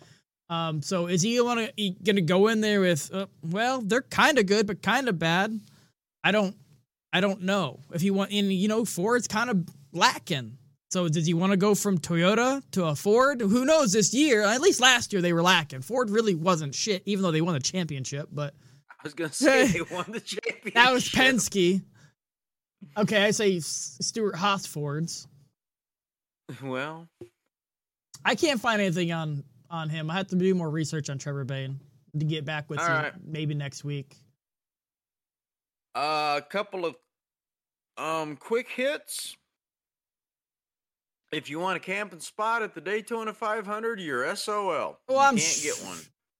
Um, 0.49 0.81
so 0.81 1.07
is 1.07 1.21
he 1.21 1.37
going 1.37 1.69
to 1.77 1.89
going 2.03 2.17
to 2.17 2.21
go 2.21 2.49
in 2.49 2.59
there 2.59 2.81
with? 2.81 3.09
Uh, 3.13 3.27
well, 3.41 3.79
they're 3.81 4.01
kind 4.01 4.37
of 4.37 4.47
good, 4.47 4.67
but 4.67 4.81
kind 4.81 5.07
of 5.07 5.17
bad. 5.17 5.61
I 6.25 6.33
don't, 6.33 6.57
I 7.13 7.21
don't 7.21 7.43
know 7.43 7.79
if 7.93 8.01
he 8.01 8.11
want. 8.11 8.33
And 8.33 8.51
you 8.51 8.67
know, 8.67 8.83
Ford's 8.83 9.29
kind 9.29 9.49
of 9.49 9.65
lacking. 9.93 10.57
So 10.93 11.09
does 11.09 11.25
he 11.25 11.33
want 11.33 11.49
to 11.49 11.57
go 11.57 11.73
from 11.73 11.97
Toyota 11.97 12.61
to 12.73 12.85
a 12.85 12.95
Ford? 12.95 13.41
Who 13.41 13.65
knows 13.65 13.93
this 13.93 14.13
year? 14.13 14.43
At 14.43 14.61
least 14.61 14.79
last 14.79 15.11
year 15.11 15.23
they 15.23 15.33
were 15.33 15.41
lacking. 15.41 15.81
Ford 15.81 16.11
really 16.11 16.35
wasn't 16.35 16.75
shit, 16.75 17.01
even 17.07 17.23
though 17.23 17.31
they 17.31 17.41
won 17.41 17.55
the 17.55 17.59
championship. 17.59 18.29
But 18.31 18.53
I 18.91 19.01
was 19.03 19.15
gonna 19.15 19.33
say 19.33 19.69
they 19.69 19.81
won 19.91 20.05
the 20.09 20.19
championship. 20.19 20.75
that 20.75 20.93
was 20.93 21.09
Penske. 21.09 21.81
Okay, 22.95 23.23
I 23.23 23.31
say 23.31 23.59
Stewart 23.59 24.35
Haas 24.35 24.67
Fords. 24.67 25.27
Well, 26.61 27.07
I 28.23 28.35
can't 28.35 28.61
find 28.61 28.79
anything 28.79 29.11
on 29.11 29.43
on 29.71 29.89
him. 29.89 30.11
I 30.11 30.13
have 30.13 30.27
to 30.27 30.35
do 30.35 30.53
more 30.53 30.69
research 30.69 31.09
on 31.09 31.17
Trevor 31.17 31.43
Bayne 31.43 31.79
to 32.19 32.23
get 32.23 32.45
back 32.45 32.69
with 32.69 32.79
you 32.79 32.85
right. 32.85 33.13
maybe 33.25 33.55
next 33.55 33.83
week. 33.83 34.15
a 35.95 36.43
couple 36.47 36.85
of 36.85 36.93
um 37.97 38.35
quick 38.35 38.69
hits. 38.69 39.35
If 41.33 41.49
you 41.49 41.59
want 41.59 41.77
a 41.77 41.79
camping 41.79 42.19
spot 42.19 42.61
at 42.61 42.73
the 42.75 42.81
Daytona 42.81 43.33
500, 43.33 43.99
you're 43.99 44.35
SOL. 44.35 44.99
Well, 45.07 45.17
you 45.17 45.17
I'm 45.17 45.35
can't 45.37 45.39
sh- 45.39 45.63
get 45.63 45.75
one. 45.85 45.97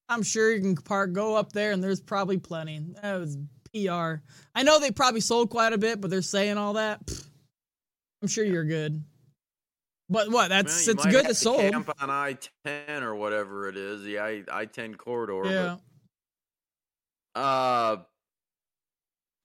I'm 0.10 0.24
sure 0.24 0.52
you 0.54 0.62
can 0.62 0.76
park 0.76 1.14
go 1.14 1.36
up 1.36 1.54
there 1.54 1.72
and 1.72 1.84
there's 1.84 2.02
probably 2.02 2.38
plenty. 2.38 2.80
That 3.02 3.16
was 3.20 3.38
PR. 3.74 4.22
I 4.54 4.64
know 4.64 4.80
they 4.80 4.92
probably 4.92 5.22
sold 5.22 5.50
quite 5.50 5.74
a 5.74 5.78
bit, 5.78 6.00
but 6.02 6.10
they're 6.12 6.22
saying 6.22 6.58
all 6.58 6.74
that. 6.74 7.06
Pfft, 7.06 7.26
I'm 8.22 8.28
sure 8.28 8.44
you're 8.46 8.66
good. 8.66 9.04
But 10.10 10.30
what? 10.30 10.50
That's 10.50 10.86
you 10.86 10.94
it's 10.94 11.06
good 11.06 11.26
that 11.26 11.30
to 11.30 11.34
sold. 11.36 11.62
Camp 11.62 11.90
on 12.00 12.10
I-10 12.10 13.02
or 13.02 13.16
whatever 13.16 13.68
it 13.70 13.78
is, 13.78 14.04
the 14.04 14.20
I 14.20 14.44
I-10 14.52 14.98
corridor. 14.98 15.42
but 15.44 15.52
Yeah. 15.52 15.78
Uh, 17.42 17.98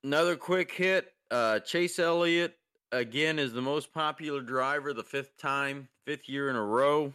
another 0.05 0.37
quick 0.37 0.73
hit. 0.73 1.07
Uh, 1.31 1.61
Chase 1.61 1.99
Elliott 1.99 2.58
again 2.92 3.38
is 3.38 3.52
the 3.52 3.62
most 3.62 3.92
popular 3.92 4.40
driver, 4.40 4.92
the 4.92 5.02
fifth 5.02 5.37
time, 5.38 5.88
fifth 6.07 6.28
year 6.28 6.50
in 6.50 6.57
a 6.57 6.64
row. 6.64 7.12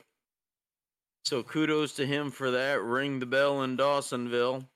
So 1.26 1.42
kudos 1.42 1.94
to 1.94 2.06
him 2.06 2.32
for 2.32 2.52
that. 2.52 2.82
Ring 2.82 3.20
the 3.20 3.26
bell 3.26 3.64
in 3.64 3.78
Dawsonville. 3.78 4.68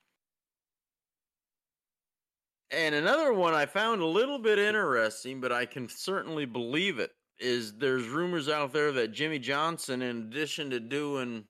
And 2.72 2.96
another 2.96 3.34
one 3.34 3.54
I 3.54 3.66
found 3.66 4.01
a 4.01 4.06
little 4.06 4.39
bit 4.39 4.60
interesting, 4.60 5.39
but 5.39 5.51
I 5.51 5.66
can 5.66 5.88
certainly 5.88 6.46
believe 6.46 7.00
it. 7.00 7.12
Is 7.39 7.74
there's 7.74 8.08
rumors 8.08 8.50
out 8.50 8.74
there 8.74 8.92
that 8.94 9.12
Jimmie 9.12 9.38
Johnson, 9.38 10.01
in 10.01 10.18
addition 10.24 10.72
to 10.72 10.80
doing 10.80 11.46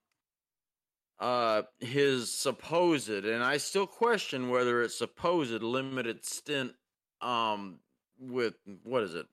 uh, 1.19 1.61
his 1.79 2.33
supposed, 2.33 3.09
and 3.09 3.41
I 3.41 3.55
still 3.55 3.87
question 3.87 4.49
whether 4.49 4.81
it's 4.81 4.97
supposed 4.97 5.63
limited 5.63 6.25
stint 6.25 6.73
um, 7.21 7.79
with 8.19 8.55
what 8.83 9.03
is 9.03 9.15
it? 9.15 9.27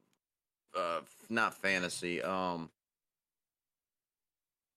Uh, 0.77 1.01
not 1.29 1.55
fantasy. 1.55 2.23
Um, 2.23 2.71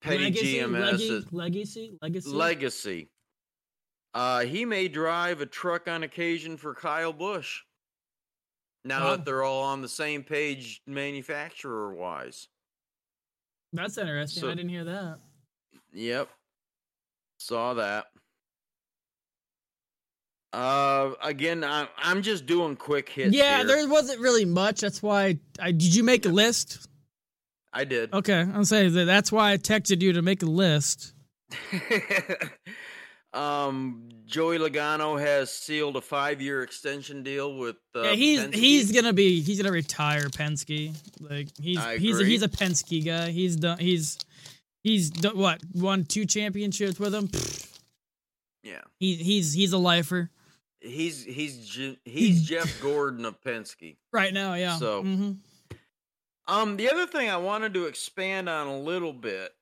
Petty 0.00 0.24
legacy, 0.24 0.54
GMS 0.58 0.80
legacy, 0.80 1.08
is- 1.08 1.32
legacy, 1.32 1.98
legacy. 2.00 2.30
legacy. 2.30 3.08
Uh, 4.14 4.40
he 4.44 4.64
may 4.64 4.88
drive 4.88 5.40
a 5.40 5.46
truck 5.46 5.88
on 5.88 6.02
occasion 6.04 6.56
for 6.56 6.74
Kyle 6.74 7.12
Busch. 7.12 7.62
Now 8.84 9.04
Wow. 9.04 9.16
that 9.16 9.24
they're 9.24 9.42
all 9.42 9.64
on 9.64 9.82
the 9.82 9.88
same 9.88 10.22
page, 10.22 10.82
manufacturer 10.86 11.92
wise. 11.94 12.48
That's 13.72 13.98
interesting. 13.98 14.40
So- 14.42 14.50
I 14.50 14.54
didn't 14.54 14.70
hear 14.70 14.84
that. 14.84 15.18
Yep. 15.92 16.30
Saw 17.38 17.74
that. 17.74 18.12
Uh, 20.52 21.10
again, 21.22 21.62
I, 21.62 21.88
I'm 21.98 22.22
just 22.22 22.46
doing 22.46 22.76
quick 22.76 23.08
hits. 23.08 23.34
yeah, 23.34 23.58
here. 23.58 23.66
there 23.66 23.88
wasn't 23.88 24.20
really 24.20 24.44
much. 24.44 24.80
That's 24.80 25.02
why. 25.02 25.38
I 25.60 25.72
did 25.72 25.94
you 25.94 26.02
make 26.02 26.24
a 26.24 26.30
list? 26.30 26.88
I 27.72 27.84
did. 27.84 28.12
Okay, 28.14 28.40
I'm 28.40 28.64
saying 28.64 28.94
that. 28.94 29.04
That's 29.04 29.30
why 29.30 29.52
I 29.52 29.58
texted 29.58 30.00
you 30.00 30.14
to 30.14 30.22
make 30.22 30.42
a 30.42 30.46
list. 30.46 31.12
um, 33.34 34.08
Joey 34.24 34.58
Logano 34.58 35.20
has 35.20 35.52
sealed 35.52 35.96
a 35.96 36.00
five-year 36.00 36.62
extension 36.62 37.22
deal 37.22 37.58
with. 37.58 37.76
Uh, 37.94 38.02
yeah, 38.02 38.12
he's 38.12 38.40
Penske. 38.40 38.54
he's 38.54 38.92
gonna 38.92 39.12
be 39.12 39.40
he's 39.42 39.60
gonna 39.60 39.72
retire 39.72 40.28
Penske. 40.28 40.94
Like 41.20 41.48
he's 41.60 41.84
he's 41.96 42.20
a, 42.20 42.24
he's 42.24 42.42
a 42.42 42.48
Penske 42.48 43.04
guy. 43.04 43.30
He's 43.30 43.56
done. 43.56 43.78
He's 43.78 44.18
he's 44.82 45.10
done, 45.10 45.36
what 45.36 45.60
won 45.74 46.04
two 46.04 46.24
championships 46.24 46.98
with 46.98 47.14
him. 47.14 47.28
Pfft, 47.28 47.78
yeah. 48.62 48.80
He 48.98 49.14
he's 49.14 49.52
he's 49.52 49.74
a 49.74 49.78
lifer 49.78 50.30
He's 50.80 51.24
he's 51.24 51.76
he's 52.04 52.42
Jeff 52.48 52.80
Gordon 52.80 53.24
of 53.24 53.40
Penske. 53.40 53.96
right 54.12 54.32
now. 54.32 54.54
Yeah. 54.54 54.76
So- 54.78 55.02
Mhm. 55.02 55.38
Um, 56.46 56.76
the 56.78 56.90
other 56.90 57.06
thing 57.06 57.28
I 57.28 57.36
wanted 57.36 57.74
to 57.74 57.84
expand 57.86 58.48
on 58.48 58.66
a 58.68 58.78
little 58.78 59.12
bit, 59.12 59.54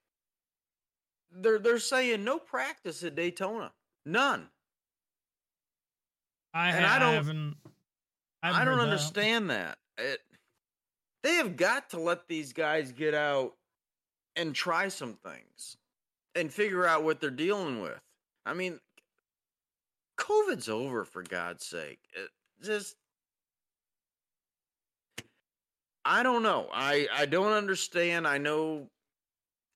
they're 1.33 1.59
they're 1.59 1.79
saying 1.81 2.23
no 2.23 2.39
practice 2.39 3.03
at 3.03 3.15
Daytona, 3.17 3.73
none. 4.05 4.51
I, 6.55 6.71
and 6.71 6.87
I 6.87 6.99
don't- 6.99 7.15
haven't. 7.15 7.57
I, 8.43 8.51
I 8.51 8.53
haven't 8.53 8.67
don't 8.69 8.79
heard 8.79 8.87
that. 8.87 8.91
understand 8.93 9.51
that. 9.51 9.79
It, 9.99 10.21
they 11.23 11.35
have 11.35 11.57
got 11.57 11.91
to 11.91 11.99
let 12.01 12.29
these 12.29 12.53
guys 12.53 12.93
get 12.93 13.15
out 13.15 13.57
and 14.37 14.55
try 14.55 14.89
some 14.89 15.15
things 15.15 15.77
and 16.35 16.53
figure 16.53 16.87
out 16.87 17.03
what 17.03 17.21
they're 17.21 17.31
dealing 17.31 17.81
with. 17.83 18.01
I 18.45 18.55
mean, 18.55 18.79
COVID's 20.19 20.69
over 20.69 21.05
for 21.05 21.23
God's 21.23 21.65
sake. 21.67 21.99
It 22.15 22.29
just 22.65 22.97
I 26.05 26.23
don't 26.23 26.43
know. 26.43 26.69
I 26.73 27.09
I 27.13 27.27
don't 27.27 27.53
understand. 27.53 28.27
I 28.27 28.39
know 28.39 28.87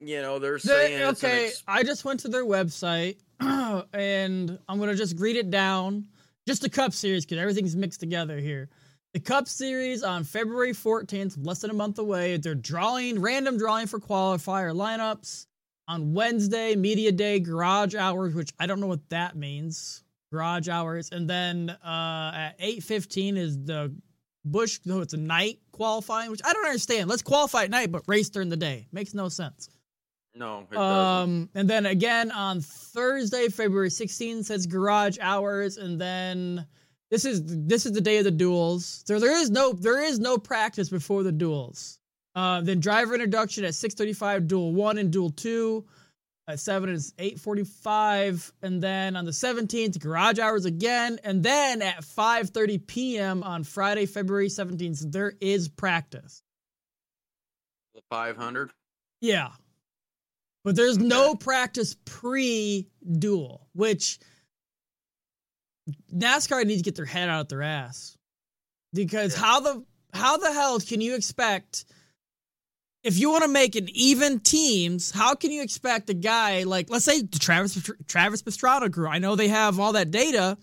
you 0.00 0.22
know 0.22 0.38
they're 0.38 0.54
They- 0.58 0.60
saying 0.68 1.02
it's 1.08 1.22
an 1.22 1.28
okay, 1.30 1.46
ex- 1.46 1.62
I 1.66 1.82
just 1.82 2.04
went 2.04 2.20
to 2.20 2.28
their 2.28 2.44
website 2.44 3.16
and 3.40 4.58
I'm 4.68 4.78
gonna 4.78 4.94
just 4.94 5.18
read 5.18 5.36
it 5.36 5.50
down. 5.50 6.06
Just 6.46 6.62
the 6.62 6.70
Cup 6.70 6.92
Series 6.92 7.24
because 7.26 7.38
everything's 7.38 7.76
mixed 7.76 8.00
together 8.00 8.38
here. 8.38 8.68
The 9.12 9.20
Cup 9.20 9.48
Series 9.48 10.02
on 10.04 10.22
February 10.24 10.72
14th, 10.72 11.36
less 11.44 11.58
than 11.60 11.70
a 11.70 11.74
month 11.74 11.98
away. 11.98 12.36
They're 12.36 12.54
drawing 12.54 13.20
random 13.20 13.58
drawing 13.58 13.88
for 13.88 13.98
qualifier 13.98 14.72
lineups 14.72 15.46
on 15.88 16.14
Wednesday, 16.14 16.76
media 16.76 17.10
day, 17.10 17.40
garage 17.40 17.96
hours, 17.96 18.34
which 18.34 18.52
I 18.60 18.66
don't 18.66 18.78
know 18.80 18.86
what 18.86 19.08
that 19.10 19.36
means. 19.36 20.04
Garage 20.32 20.68
hours, 20.68 21.10
and 21.10 21.28
then 21.28 21.70
uh, 21.70 22.32
at 22.34 22.60
8:15 22.60 23.36
is 23.36 23.62
the 23.64 23.92
Bush. 24.44 24.78
No, 24.84 25.00
it's 25.00 25.12
a 25.14 25.18
night 25.18 25.58
qualifying, 25.72 26.30
which 26.30 26.40
I 26.44 26.52
don't 26.52 26.64
understand. 26.66 27.08
Let's 27.10 27.22
qualify 27.22 27.64
at 27.64 27.70
night, 27.70 27.90
but 27.90 28.02
race 28.06 28.30
during 28.30 28.48
the 28.48 28.56
day 28.56 28.86
makes 28.92 29.12
no 29.12 29.28
sense. 29.28 29.68
no. 30.34 30.60
It 30.70 30.74
doesn't. 30.74 30.80
Um, 30.80 31.48
and 31.54 31.68
then 31.68 31.86
again 31.86 32.30
on 32.30 32.60
Thursday, 32.60 33.48
February 33.48 33.88
16th 33.88 34.44
says 34.44 34.66
garage 34.66 35.18
hours, 35.20 35.76
and 35.78 36.00
then 36.00 36.64
this 37.10 37.24
is 37.24 37.42
this 37.44 37.84
is 37.84 37.92
the 37.92 38.00
day 38.00 38.18
of 38.18 38.24
the 38.24 38.30
duels. 38.30 39.02
So 39.06 39.18
there 39.18 39.36
is 39.36 39.50
no 39.50 39.72
there 39.72 40.00
is 40.02 40.20
no 40.20 40.38
practice 40.38 40.88
before 40.88 41.24
the 41.24 41.32
duels. 41.32 41.98
Uh, 42.36 42.60
then 42.60 42.78
driver 42.78 43.14
introduction 43.14 43.64
at 43.64 43.74
6:35, 43.74 44.46
duel 44.46 44.72
one 44.72 44.96
and 44.98 45.10
duel 45.10 45.30
two. 45.30 45.84
At 46.50 46.58
seven 46.58 46.90
is 46.90 47.12
8:45, 47.18 48.52
and 48.62 48.82
then 48.82 49.14
on 49.14 49.24
the 49.24 49.30
17th, 49.30 50.00
garage 50.00 50.38
hours 50.38 50.64
again, 50.64 51.20
and 51.22 51.42
then 51.42 51.80
at 51.80 52.02
5:30 52.02 52.86
p.m. 52.86 53.42
on 53.44 53.62
Friday, 53.62 54.06
February 54.06 54.48
17th, 54.48 55.12
there 55.12 55.34
is 55.40 55.68
practice. 55.68 56.42
The 57.94 58.02
500. 58.10 58.72
Yeah. 59.20 59.50
But 60.64 60.76
there's 60.76 60.98
no 60.98 61.34
practice 61.34 61.96
pre 62.04 62.88
duel, 63.18 63.68
which 63.72 64.18
NASCAR 66.12 66.64
needs 66.66 66.82
to 66.82 66.84
get 66.84 66.96
their 66.96 67.06
head 67.06 67.28
out 67.28 67.42
of 67.42 67.48
their 67.48 67.62
ass. 67.62 68.16
Because 68.92 69.34
Yeah. 69.34 69.40
how 69.40 69.60
the 69.60 69.84
how 70.12 70.36
the 70.36 70.52
hell 70.52 70.80
can 70.80 71.00
you 71.00 71.14
expect 71.14 71.84
if 73.02 73.18
you 73.18 73.30
want 73.30 73.44
to 73.44 73.48
make 73.48 73.76
an 73.76 73.88
even 73.92 74.40
teams, 74.40 75.10
how 75.10 75.34
can 75.34 75.50
you 75.50 75.62
expect 75.62 76.10
a 76.10 76.14
guy 76.14 76.64
like 76.64 76.90
let's 76.90 77.04
say 77.04 77.22
Travis 77.26 77.90
Travis 78.06 78.42
Pastrana 78.42 78.92
crew? 78.92 79.08
I 79.08 79.18
know 79.18 79.36
they 79.36 79.48
have 79.48 79.80
all 79.80 79.92
that 79.92 80.10
data, 80.10 80.58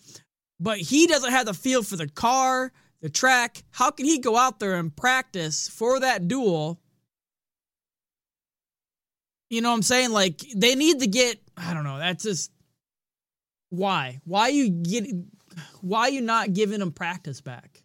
but 0.60 0.77
he 0.77 1.08
doesn't 1.08 1.32
have 1.32 1.46
the 1.46 1.53
feel 1.53 1.84
for 1.84 1.96
the 1.96 2.08
car, 2.08 2.72
the 3.01 3.10
track. 3.10 3.63
How 3.72 3.89
can 3.89 4.06
he 4.06 4.20
go 4.20 4.38
out 4.38 4.60
there 4.60 4.75
and 4.75 4.96
practice 4.96 5.67
for 5.67 6.00
that 6.00 6.27
duel? 6.27 6.79
You 9.50 9.62
know 9.62 9.70
what 9.70 9.77
I'm 9.77 9.84
saying? 9.84 10.12
Like 10.12 10.44
they 10.56 10.75
need 10.75 11.00
to 11.00 11.08
get 11.08 11.41
I 11.56 11.74
don't 11.74 11.84
know, 11.84 11.98
that's 11.98 12.24
just 12.24 12.51
why? 13.70 14.22
Why 14.25 14.50
you 14.50 14.70
get 14.70 15.08
why 15.82 16.10
you 16.10 16.22
not 16.22 16.53
giving 16.53 16.79
them 16.79 16.91
practice 16.91 17.41
back? 17.41 17.76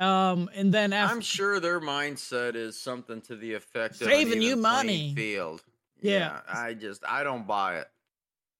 Um 0.00 0.48
and 0.54 0.72
then 0.72 0.92
after 0.92 1.14
I'm 1.16 1.20
sure 1.20 1.60
their 1.60 1.80
mindset 1.80 2.54
is 2.54 2.80
something 2.80 3.20
to 3.22 3.36
the 3.36 3.54
effect 3.54 4.00
of 4.00 4.06
Saving 4.08 4.42
you 4.42 4.56
money. 4.56 5.12
Field. 5.14 5.62
Yeah. 6.00 6.40
I 6.48 6.74
just 6.74 7.02
I 7.06 7.24
don't 7.24 7.46
buy 7.46 7.78
it. 7.78 7.88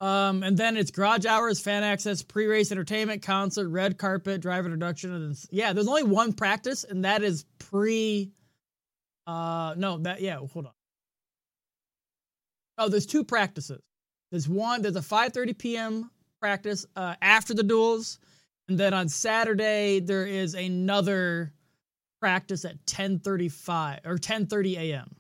Um, 0.01 0.45
and 0.45 0.57
then 0.57 0.77
it's 0.77 0.93
garage 0.93 1.27
hours, 1.27 1.61
fan 1.61 1.83
access, 1.83 2.23
pre-race 2.23 2.71
entertainment, 2.71 3.21
concert, 3.23 3.69
red 3.69 3.99
carpet, 3.99 4.41
drive 4.41 4.65
introduction, 4.65 5.13
and 5.13 5.31
then, 5.31 5.37
yeah, 5.51 5.73
there's 5.73 5.89
only 5.89 6.05
one 6.05 6.33
practice, 6.33 6.85
and 6.85 7.05
that 7.05 7.25
is 7.25 7.45
pre. 7.59 8.31
Uh, 9.27 9.75
no, 9.77 9.99
that 9.99 10.21
yeah, 10.21 10.37
hold 10.37 10.67
on. 10.67 10.73
Oh, 12.79 12.89
there's 12.89 13.07
two 13.07 13.25
practices. 13.25 13.83
There's 14.31 14.49
one. 14.49 14.83
There's 14.83 14.95
a 14.95 15.01
5:30 15.01 15.59
p.m. 15.59 16.11
practice 16.41 16.87
uh, 16.95 17.17
after 17.21 17.53
the 17.53 17.65
duels, 17.65 18.21
and 18.69 18.79
then 18.79 18.95
on 18.95 19.09
Saturday 19.09 20.01
there 20.01 20.27
is 20.27 20.55
another 20.55 21.53
practice 22.21 22.65
at 22.65 22.85
10:35 22.87 24.07
or 24.07 24.17
10:30 24.17 24.77
a.m. 24.77 25.15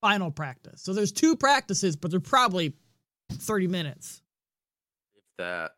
Final 0.00 0.30
practice. 0.30 0.80
So 0.82 0.92
there's 0.92 1.12
two 1.12 1.36
practices, 1.36 1.96
but 1.96 2.10
they're 2.10 2.20
probably 2.20 2.74
30 3.32 3.66
minutes. 3.66 4.22
If 5.16 5.22
that. 5.38 5.72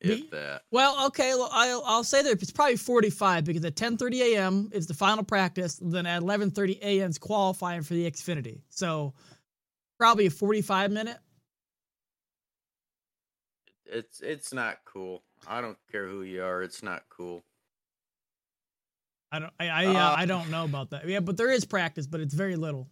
If 0.00 0.30
that. 0.30 0.62
Well, 0.70 1.06
okay, 1.08 1.34
well, 1.34 1.50
I'll, 1.52 1.82
I'll 1.84 2.04
say 2.04 2.22
that 2.22 2.40
it's 2.40 2.50
probably 2.50 2.76
45 2.76 3.44
because 3.44 3.64
at 3.64 3.74
10:30 3.74 4.20
a.m. 4.20 4.70
is 4.72 4.86
the 4.86 4.94
final 4.94 5.24
practice, 5.24 5.78
then 5.82 6.06
at 6.06 6.22
11:30 6.22 6.80
a.m. 6.80 7.10
is 7.10 7.18
qualifying 7.18 7.82
for 7.82 7.94
the 7.94 8.10
Xfinity. 8.10 8.62
So 8.70 9.12
probably 9.98 10.26
a 10.26 10.30
45 10.30 10.90
minute. 10.90 11.18
It's 13.84 14.20
it's 14.20 14.54
not 14.54 14.78
cool. 14.84 15.24
I 15.46 15.60
don't 15.60 15.78
care 15.90 16.06
who 16.06 16.22
you 16.22 16.42
are. 16.42 16.62
It's 16.62 16.82
not 16.82 17.02
cool. 17.08 17.42
I 19.32 19.38
don't 19.38 19.52
I 19.60 19.68
I, 19.68 19.86
uh, 19.86 20.14
I 20.16 20.26
don't 20.26 20.50
know 20.50 20.64
about 20.64 20.90
that. 20.90 21.06
Yeah, 21.06 21.20
but 21.20 21.36
there 21.36 21.50
is 21.50 21.64
practice, 21.64 22.06
but 22.06 22.20
it's 22.20 22.34
very 22.34 22.56
little. 22.56 22.88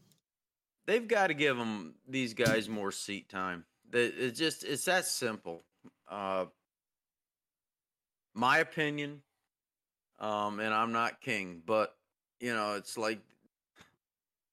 They've 0.87 1.07
got 1.07 1.27
to 1.27 1.35
give 1.35 1.57
them 1.57 1.95
these 2.09 2.33
guys 2.35 2.69
more 2.69 2.93
seat 2.93 3.29
time. 3.29 3.65
It's 3.93 4.39
just 4.39 4.65
it's 4.65 4.85
that 4.85 5.05
simple. 5.07 5.65
Uh, 6.09 6.47
my 8.35 8.59
opinion, 8.59 9.23
um, 10.19 10.61
and 10.61 10.73
I'm 10.73 10.93
not 10.93 11.21
king, 11.21 11.63
but 11.67 11.97
you 12.41 12.55
know 12.55 12.75
it's 12.75 12.97
like, 12.97 13.21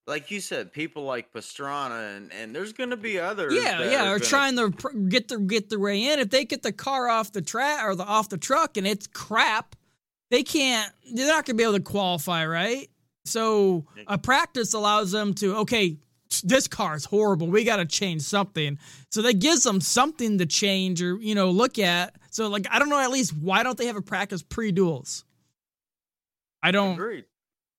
like 0.08 0.30
you 0.30 0.40
said, 0.40 0.72
people 0.72 1.04
like 1.04 1.34
Pastrana, 1.34 2.16
and 2.16 2.32
and 2.32 2.56
there's 2.56 2.74
going 2.74 2.92
to 2.92 2.98
be 2.98 3.20
others. 3.20 3.54
Yeah, 3.54 3.90
yeah, 3.90 4.10
are 4.10 4.20
trying 4.20 4.56
to 4.58 4.72
pr- 4.72 4.96
get 4.96 5.28
the 5.28 5.40
get 5.40 5.70
the 5.70 5.80
way 5.80 6.12
in. 6.12 6.20
If 6.20 6.30
they 6.30 6.46
get 6.46 6.64
the 6.64 6.72
car 6.72 7.10
off 7.10 7.32
the 7.32 7.42
track 7.42 7.84
or 7.84 7.96
the 7.96 8.06
off 8.06 8.30
the 8.30 8.38
truck 8.38 8.78
and 8.78 8.86
it's 8.86 9.08
crap, 9.08 9.76
they 10.30 10.44
can't. 10.44 10.92
They're 11.12 11.28
not 11.28 11.46
going 11.46 11.46
to 11.46 11.54
be 11.56 11.64
able 11.64 11.74
to 11.74 11.80
qualify, 11.80 12.46
right? 12.46 12.90
So 13.26 13.86
a 14.08 14.20
practice 14.20 14.74
allows 14.74 15.12
them 15.12 15.34
to 15.36 15.56
okay, 15.58 15.98
this 16.44 16.68
car 16.68 16.96
is 16.96 17.06
horrible. 17.06 17.48
We 17.48 17.64
got 17.64 17.78
to 17.78 17.86
change 17.86 18.22
something. 18.22 18.78
So 19.10 19.24
that 19.24 19.40
gives 19.40 19.64
them 19.64 19.82
something 19.82 20.38
to 20.38 20.46
change 20.46 21.02
or 21.02 21.18
you 21.18 21.34
know 21.34 21.50
look 21.50 21.80
at. 21.80 22.16
So 22.30 22.48
like 22.48 22.68
I 22.70 22.78
don't 22.78 22.90
know. 22.90 23.00
At 23.00 23.10
least 23.10 23.36
why 23.36 23.64
don't 23.64 23.78
they 23.78 23.88
have 23.88 23.96
a 23.96 24.02
practice 24.02 24.44
pre 24.44 24.72
duels? 24.72 25.26
I 26.62 26.72
don't. 26.72 26.94
Agreed. 26.94 27.26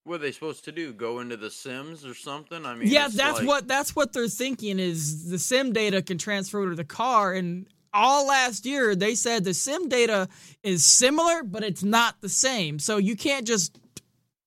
What 0.07 0.17
are 0.17 0.19
they 0.19 0.31
supposed 0.33 0.65
to 0.67 0.73
do? 0.73 0.93
Go 0.93 1.19
into 1.19 1.37
the 1.37 1.51
Sims 1.51 2.07
or 2.07 2.15
something? 2.15 2.65
I 2.65 2.77
mean, 2.77 2.89
Yeah, 2.89 3.09
that's 3.13 3.39
like- 3.41 3.47
what 3.47 3.67
that's 3.69 3.97
what 3.97 4.13
they're 4.13 4.29
thinking 4.29 4.79
is 4.79 5.29
the 5.29 5.39
sim 5.39 5.73
data 5.73 6.01
can 6.01 6.17
transfer 6.17 6.69
to 6.69 6.77
the 6.77 6.85
car 6.85 7.35
and 7.35 7.67
all 7.93 8.27
last 8.27 8.67
year 8.67 8.95
they 8.95 9.15
said 9.15 9.43
the 9.43 9.55
sim 9.55 9.89
data 9.89 10.29
is 10.63 10.85
similar 10.85 11.43
but 11.43 11.65
it's 11.65 11.83
not 11.83 12.21
the 12.21 12.29
same. 12.29 12.79
So 12.79 12.99
you 12.99 13.17
can't 13.17 13.47
just 13.47 13.79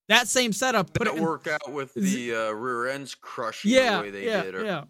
that 0.08 0.28
same 0.28 0.52
setup 0.52 0.94
put 0.94 1.06
it 1.06 1.12
it 1.14 1.16
in- 1.18 1.22
work 1.22 1.46
out 1.46 1.70
with 1.70 1.92
the 1.94 2.34
uh, 2.34 2.50
rear 2.52 2.86
ends 2.88 3.14
crushing 3.14 3.70
yeah, 3.70 3.96
the 3.98 4.02
way 4.02 4.10
they 4.10 4.24
yeah, 4.24 4.42
did? 4.42 4.54
Or, 4.54 4.64
yeah. 4.64 4.84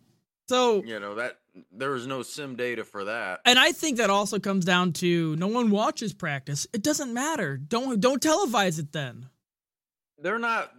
So 0.49 0.85
You 0.85 1.00
know 1.00 1.17
that 1.17 1.39
there 1.73 1.91
was 1.91 2.07
no 2.07 2.23
sim 2.23 2.55
data 2.55 2.85
for 2.85 3.05
that. 3.07 3.41
and 3.45 3.59
I 3.59 3.73
think 3.73 3.97
that 3.99 4.09
also 4.09 4.39
comes 4.39 4.65
down 4.65 4.93
to 4.95 5.35
no 5.35 5.49
one 5.49 5.71
watches 5.71 6.12
practice. 6.12 6.67
It 6.73 6.83
doesn't 6.83 7.12
matter. 7.12 7.57
Don't 7.57 7.99
don't 8.00 8.23
televise 8.23 8.79
it 8.79 8.93
then. 8.93 9.27
They're 10.23 10.39
not. 10.39 10.73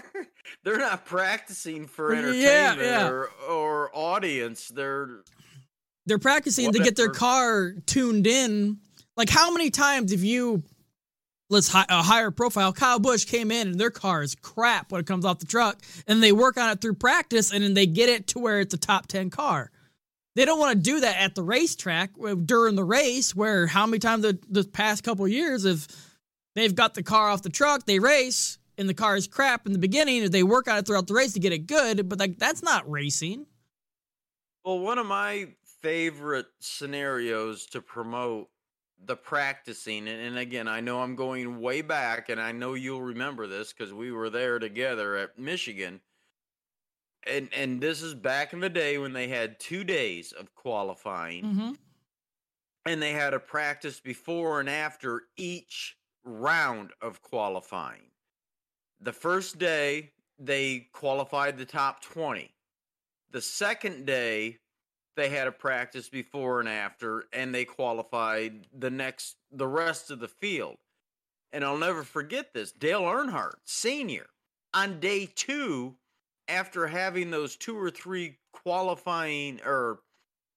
they're 0.64 0.78
not 0.78 1.04
practicing 1.04 1.86
for 1.86 2.14
entertainment 2.14 2.80
yeah. 2.80 3.08
Or, 3.08 3.30
or 3.48 3.90
audience. 3.94 4.68
They're 4.68 5.22
They're 6.06 6.18
practicing 6.18 6.72
to 6.72 6.78
get 6.78 6.96
their 6.96 7.10
car 7.10 7.74
tuned 7.86 8.26
in. 8.26 8.78
Like 9.16 9.28
how 9.28 9.52
many 9.52 9.70
times 9.70 10.12
have 10.12 10.24
you 10.24 10.62
let's 11.50 11.68
hi- 11.68 11.86
a 11.88 12.02
higher 12.02 12.30
profile 12.30 12.72
Kyle 12.72 12.98
Busch 12.98 13.26
came 13.26 13.50
in 13.50 13.68
and 13.68 13.80
their 13.80 13.90
car 13.90 14.22
is 14.22 14.34
crap 14.34 14.90
when 14.92 15.00
it 15.00 15.06
comes 15.06 15.24
off 15.24 15.40
the 15.40 15.46
truck 15.46 15.78
and 16.06 16.22
they 16.22 16.32
work 16.32 16.56
on 16.56 16.70
it 16.70 16.80
through 16.80 16.94
practice 16.94 17.52
and 17.52 17.62
then 17.62 17.74
they 17.74 17.86
get 17.86 18.08
it 18.08 18.28
to 18.28 18.38
where 18.38 18.60
it's 18.60 18.72
a 18.72 18.78
top 18.78 19.08
10 19.08 19.28
car. 19.28 19.70
They 20.36 20.44
don't 20.44 20.60
want 20.60 20.76
to 20.76 20.82
do 20.82 21.00
that 21.00 21.20
at 21.20 21.34
the 21.34 21.42
racetrack 21.42 22.10
uh, 22.24 22.34
during 22.34 22.76
the 22.76 22.84
race 22.84 23.34
where 23.34 23.66
how 23.66 23.84
many 23.84 23.98
times 23.98 24.22
the, 24.22 24.38
the 24.48 24.64
past 24.64 25.02
couple 25.02 25.26
years 25.26 25.64
if 25.64 25.88
they've 26.54 26.74
got 26.74 26.94
the 26.94 27.02
car 27.02 27.28
off 27.28 27.42
the 27.42 27.50
truck, 27.50 27.84
they 27.84 27.98
race 27.98 28.58
and 28.80 28.88
the 28.88 28.94
car 28.94 29.14
is 29.14 29.28
crap 29.28 29.66
in 29.66 29.72
the 29.72 29.78
beginning 29.78 30.28
they 30.30 30.42
work 30.42 30.66
on 30.66 30.78
it 30.78 30.86
throughout 30.86 31.06
the 31.06 31.14
race 31.14 31.34
to 31.34 31.38
get 31.40 31.52
it 31.52 31.66
good, 31.66 32.08
but 32.08 32.18
like 32.18 32.38
that's 32.38 32.62
not 32.62 32.90
racing. 32.90 33.46
well. 34.64 34.78
One 34.80 34.98
of 34.98 35.06
my 35.06 35.48
favorite 35.82 36.46
scenarios 36.58 37.66
to 37.66 37.80
promote 37.80 38.48
the 39.06 39.16
practicing, 39.16 40.08
and, 40.08 40.20
and 40.20 40.38
again, 40.38 40.68
I 40.68 40.80
know 40.80 41.00
I'm 41.00 41.16
going 41.16 41.60
way 41.60 41.80
back, 41.82 42.28
and 42.28 42.40
I 42.40 42.52
know 42.52 42.74
you'll 42.74 43.00
remember 43.02 43.46
this 43.46 43.72
because 43.72 43.92
we 43.94 44.12
were 44.12 44.28
there 44.30 44.58
together 44.58 45.16
at 45.16 45.38
Michigan. 45.38 46.00
And 47.26 47.48
and 47.54 47.80
this 47.80 48.00
is 48.02 48.14
back 48.14 48.52
in 48.54 48.60
the 48.60 48.68
day 48.70 48.96
when 48.98 49.12
they 49.12 49.28
had 49.28 49.60
two 49.60 49.84
days 49.84 50.32
of 50.32 50.54
qualifying. 50.54 51.44
Mhm. 51.44 51.78
and 52.86 53.02
they 53.02 53.12
had 53.12 53.34
a 53.34 53.38
practice 53.38 54.00
before 54.00 54.58
and 54.58 54.68
after 54.68 55.24
each 55.36 55.98
round 56.24 56.90
of 57.02 57.20
qualifying. 57.20 58.09
The 59.00 59.12
first 59.12 59.58
day, 59.58 60.10
they 60.38 60.88
qualified 60.92 61.56
the 61.56 61.64
top 61.64 62.02
20. 62.02 62.50
The 63.30 63.40
second 63.40 64.06
day, 64.06 64.58
they 65.16 65.28
had 65.28 65.46
a 65.46 65.52
practice 65.52 66.08
before 66.08 66.60
and 66.60 66.68
after, 66.68 67.24
and 67.32 67.54
they 67.54 67.64
qualified 67.64 68.66
the 68.76 68.90
next, 68.90 69.36
the 69.50 69.66
rest 69.66 70.10
of 70.10 70.20
the 70.20 70.28
field. 70.28 70.76
And 71.52 71.64
I'll 71.64 71.78
never 71.78 72.02
forget 72.02 72.52
this 72.52 72.72
Dale 72.72 73.02
Earnhardt, 73.02 73.56
senior, 73.64 74.26
on 74.72 75.00
day 75.00 75.26
two, 75.26 75.96
after 76.48 76.86
having 76.86 77.30
those 77.30 77.56
two 77.56 77.78
or 77.78 77.90
three 77.90 78.38
qualifying 78.52 79.60
or 79.64 80.00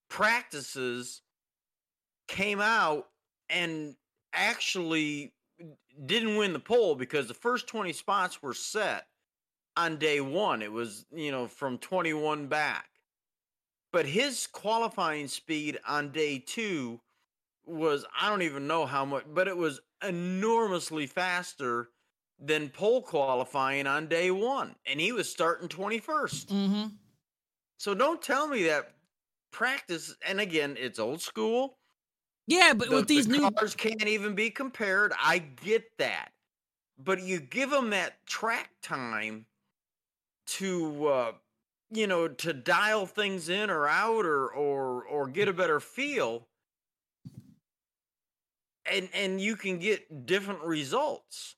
practices 0.09 1.21
came 2.27 2.59
out 2.59 3.07
and 3.49 3.95
actually 4.33 5.33
didn't 6.05 6.37
win 6.37 6.53
the 6.53 6.59
pole 6.59 6.95
because 6.95 7.27
the 7.27 7.33
first 7.33 7.67
20 7.67 7.93
spots 7.93 8.41
were 8.41 8.53
set 8.53 9.07
on 9.77 9.97
day 9.97 10.21
one. 10.21 10.61
It 10.61 10.71
was, 10.71 11.05
you 11.11 11.31
know, 11.31 11.47
from 11.47 11.77
21 11.77 12.47
back. 12.47 12.89
But 13.91 14.05
his 14.07 14.47
qualifying 14.47 15.27
speed 15.27 15.79
on 15.87 16.11
day 16.11 16.39
two 16.39 16.99
was, 17.65 18.05
I 18.19 18.29
don't 18.29 18.41
even 18.41 18.67
know 18.67 18.85
how 18.85 19.05
much, 19.05 19.25
but 19.27 19.47
it 19.47 19.55
was 19.55 19.79
enormously 20.01 21.07
faster 21.07 21.89
than 22.39 22.69
pole 22.69 23.01
qualifying 23.01 23.87
on 23.87 24.07
day 24.07 24.31
one. 24.31 24.75
And 24.85 24.99
he 24.99 25.11
was 25.11 25.31
starting 25.31 25.69
21st. 25.69 26.49
Mhm. 26.49 26.97
So 27.77 27.93
don't 27.93 28.21
tell 28.21 28.47
me 28.47 28.63
that 28.63 28.95
practice, 29.51 30.15
and 30.25 30.41
again, 30.41 30.75
it's 30.77 30.99
old 30.99 31.21
school. 31.21 31.77
Yeah, 32.47 32.73
but 32.73 32.89
The, 32.89 32.95
with 32.95 33.07
these 33.07 33.27
the 33.27 33.27
new 33.27 33.51
cars 33.57 33.75
can't 33.75 34.07
even 34.07 34.35
be 34.35 34.49
compared. 34.51 35.13
I 35.17 35.39
get 35.39 35.97
that, 35.97 36.33
but 36.97 37.21
you 37.21 37.39
give 37.41 37.69
them 37.71 37.91
that 37.91 38.25
track 38.27 38.71
time 38.81 39.47
to, 40.45 41.07
uh, 41.07 41.33
you 41.91 42.07
know, 42.07 42.27
to 42.27 42.53
dial 42.53 43.05
things 43.05 43.49
in 43.49 43.69
or 43.69 43.87
out, 43.87 44.25
or 44.25 44.49
or 44.49 45.05
or 45.05 45.27
get 45.27 45.47
a 45.47 45.53
better 45.53 45.79
feel, 45.79 46.49
and 48.85 49.09
and 49.13 49.41
you 49.41 49.55
can 49.55 49.79
get 49.79 50.25
different 50.25 50.61
results. 50.61 51.55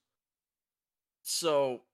So, 1.22 1.84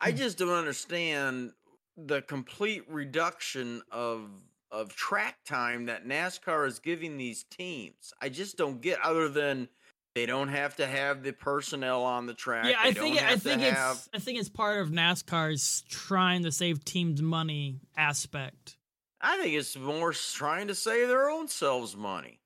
I 0.00 0.12
Hmm. 0.12 0.12
just 0.12 0.38
don't 0.38 0.50
understand 0.50 1.54
the 1.96 2.22
complete 2.22 2.88
reduction 2.88 3.82
of 3.90 4.30
of 4.72 4.94
track 4.96 5.36
time 5.44 5.84
that 5.86 6.06
NASCAR 6.06 6.66
is 6.66 6.78
giving 6.80 7.18
these 7.18 7.44
teams. 7.44 8.12
I 8.20 8.28
just 8.30 8.56
don't 8.56 8.80
get 8.80 8.98
other 9.00 9.28
than 9.28 9.68
they 10.14 10.26
don't 10.26 10.48
have 10.48 10.76
to 10.76 10.86
have 10.86 11.22
the 11.22 11.32
personnel 11.32 12.02
on 12.02 12.26
the 12.26 12.34
track. 12.34 12.66
Yeah, 12.66 12.78
I 12.80 12.92
think 12.92 13.18
I 13.18 13.24
have 13.26 13.42
think 13.42 13.60
have- 13.60 13.96
it's 13.96 14.08
I 14.12 14.18
think 14.18 14.38
it's 14.40 14.48
part 14.48 14.80
of 14.80 14.88
NASCAR's 14.88 15.84
trying 15.88 16.42
to 16.44 16.50
save 16.50 16.84
teams 16.84 17.22
money 17.22 17.80
aspect. 17.96 18.76
I 19.20 19.40
think 19.40 19.54
it's 19.54 19.76
more 19.76 20.12
trying 20.12 20.68
to 20.68 20.74
save 20.74 21.08
their 21.08 21.30
own 21.30 21.46
selves 21.48 21.96
money. 21.96 22.40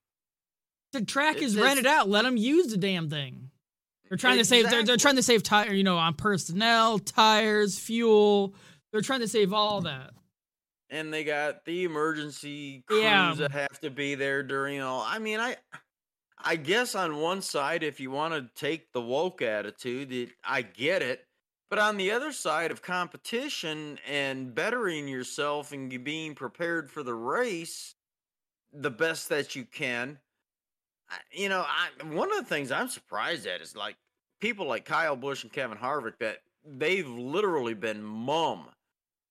The 0.93 1.05
track 1.05 1.37
It- 1.37 1.43
is 1.45 1.57
rented 1.57 1.87
out. 1.87 2.09
Let 2.09 2.23
them 2.23 2.37
use 2.37 2.69
the 2.69 2.77
damn 2.77 3.09
thing. 3.09 3.51
They're 4.09 4.19
trying 4.19 4.39
to 4.39 4.45
save. 4.45 4.71
They're, 4.71 4.85
they're 4.85 4.97
trying 4.97 5.17
to 5.17 5.23
save 5.23 5.43
tire. 5.43 5.73
You 5.73 5.83
know, 5.85 5.99
on 5.99 6.15
personnel, 6.15 6.99
tires, 6.99 7.79
fuel. 7.79 8.55
They're 8.93 9.01
trying 9.01 9.21
to 9.21 9.29
save 9.29 9.53
all 9.53 9.81
that. 9.83 10.11
And 10.91 11.13
they 11.13 11.25
got 11.25 11.65
the 11.65 11.85
emergency 11.85 12.85
crews 12.87 13.03
Yeah. 13.03 13.35
that 13.39 13.53
have 13.53 13.81
to 13.81 13.91
be 13.91 14.15
there 14.15 14.43
during 14.43 14.81
all. 14.81 15.03
I 15.07 15.19
mean, 15.19 15.41
I, 15.41 15.57
I 16.39 16.57
guess 16.57 16.95
on 16.95 17.17
one 17.19 17.43
side, 17.43 17.83
if 17.83 18.01
you 18.01 18.11
want 18.11 18.35
to 18.35 18.51
take 18.61 18.93
the 18.93 19.01
woke 19.01 19.43
attitude, 19.43 20.13
it, 20.13 20.31
I 20.45 20.63
get 20.63 21.03
it. 21.03 21.25
But 21.69 21.81
on 21.81 21.97
the 21.97 22.13
other 22.13 22.31
side 22.31 22.71
of 22.71 22.81
competition 22.83 23.99
and 24.09 24.55
bettering 24.55 25.09
yourself 25.09 25.73
and 25.73 26.05
being 26.05 26.35
prepared 26.35 26.91
for 26.91 27.03
the 27.03 27.15
race 27.15 27.95
the 28.73 28.91
best 28.91 29.31
that 29.31 29.57
you 29.57 29.65
can, 29.65 30.19
you 31.33 31.49
know, 31.49 31.65
I, 31.67 32.05
one 32.05 32.31
of 32.31 32.39
the 32.39 32.45
things 32.45 32.71
I'm 32.71 32.89
surprised 32.89 33.47
at 33.47 33.61
is 33.61 33.75
like 33.75 33.97
people 34.41 34.67
like 34.67 34.85
Kyle 34.85 35.17
Busch 35.17 35.43
and 35.45 35.53
Kevin 35.53 35.79
Harvick 35.79 36.19
that 36.21 36.39
they've 36.65 37.09
literally 37.09 37.75
been 37.75 38.03
mum 38.03 38.67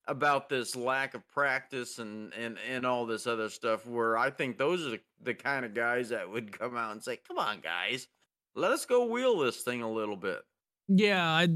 about 0.08 0.50
this 0.50 0.76
lack 0.76 1.13
of 1.13 1.28
practice 1.28 2.00
and 2.00 2.34
and 2.34 2.58
and 2.70 2.86
all 2.86 3.06
this 3.06 3.26
other 3.28 3.50
stuff 3.50 3.86
where 3.86 4.18
I 4.18 4.30
think 4.30 4.58
those 4.58 4.86
are 4.86 4.98
the, 5.22 5.34
kind 5.34 5.65
of 5.65 5.74
guys 5.74 6.10
that 6.10 6.30
would 6.30 6.58
come 6.58 6.78
out 6.78 6.91
and 6.91 7.04
say, 7.04 7.20
"Come 7.28 7.38
on, 7.38 7.60
guys, 7.62 8.08
let 8.56 8.72
us 8.72 8.86
go 8.86 9.06
wheel 9.06 9.39
this 9.39 9.62
thing 9.62 9.82
a 9.82 9.91
little 9.91 10.15
bit." 10.15 10.39
Yeah, 10.88 11.24
I, 11.24 11.48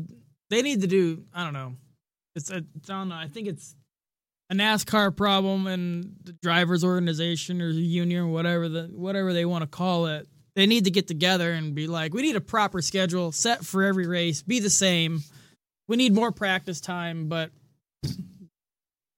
they 0.49 0.61
need 0.61 0.81
to 0.81 0.87
do. 0.87 1.25
I 1.33 1.43
don't 1.43 1.53
know. 1.53 1.75
It's 2.35 2.51
I 2.51 2.61
don't 2.85 3.09
know. 3.09 3.15
I 3.15 3.27
think 3.27 3.47
it's 3.47 3.75
a 4.49 4.55
NASCAR 4.55 5.15
problem 5.15 5.67
and 5.67 6.15
the 6.23 6.33
drivers' 6.33 6.83
organization 6.83 7.61
or 7.61 7.71
the 7.71 7.81
union 7.81 8.23
or 8.23 8.27
whatever 8.27 8.67
the 8.67 8.83
whatever 8.85 9.33
they 9.33 9.45
want 9.45 9.61
to 9.61 9.67
call 9.67 10.07
it. 10.07 10.27
They 10.55 10.65
need 10.65 10.85
to 10.85 10.91
get 10.91 11.07
together 11.07 11.51
and 11.51 11.75
be 11.75 11.87
like, 11.87 12.13
we 12.13 12.23
need 12.23 12.35
a 12.35 12.41
proper 12.41 12.81
schedule 12.81 13.31
set 13.31 13.63
for 13.63 13.83
every 13.83 14.07
race, 14.07 14.41
be 14.41 14.59
the 14.59 14.69
same. 14.69 15.21
We 15.87 15.95
need 15.95 16.13
more 16.13 16.31
practice 16.31 16.81
time, 16.81 17.29
but 17.29 17.51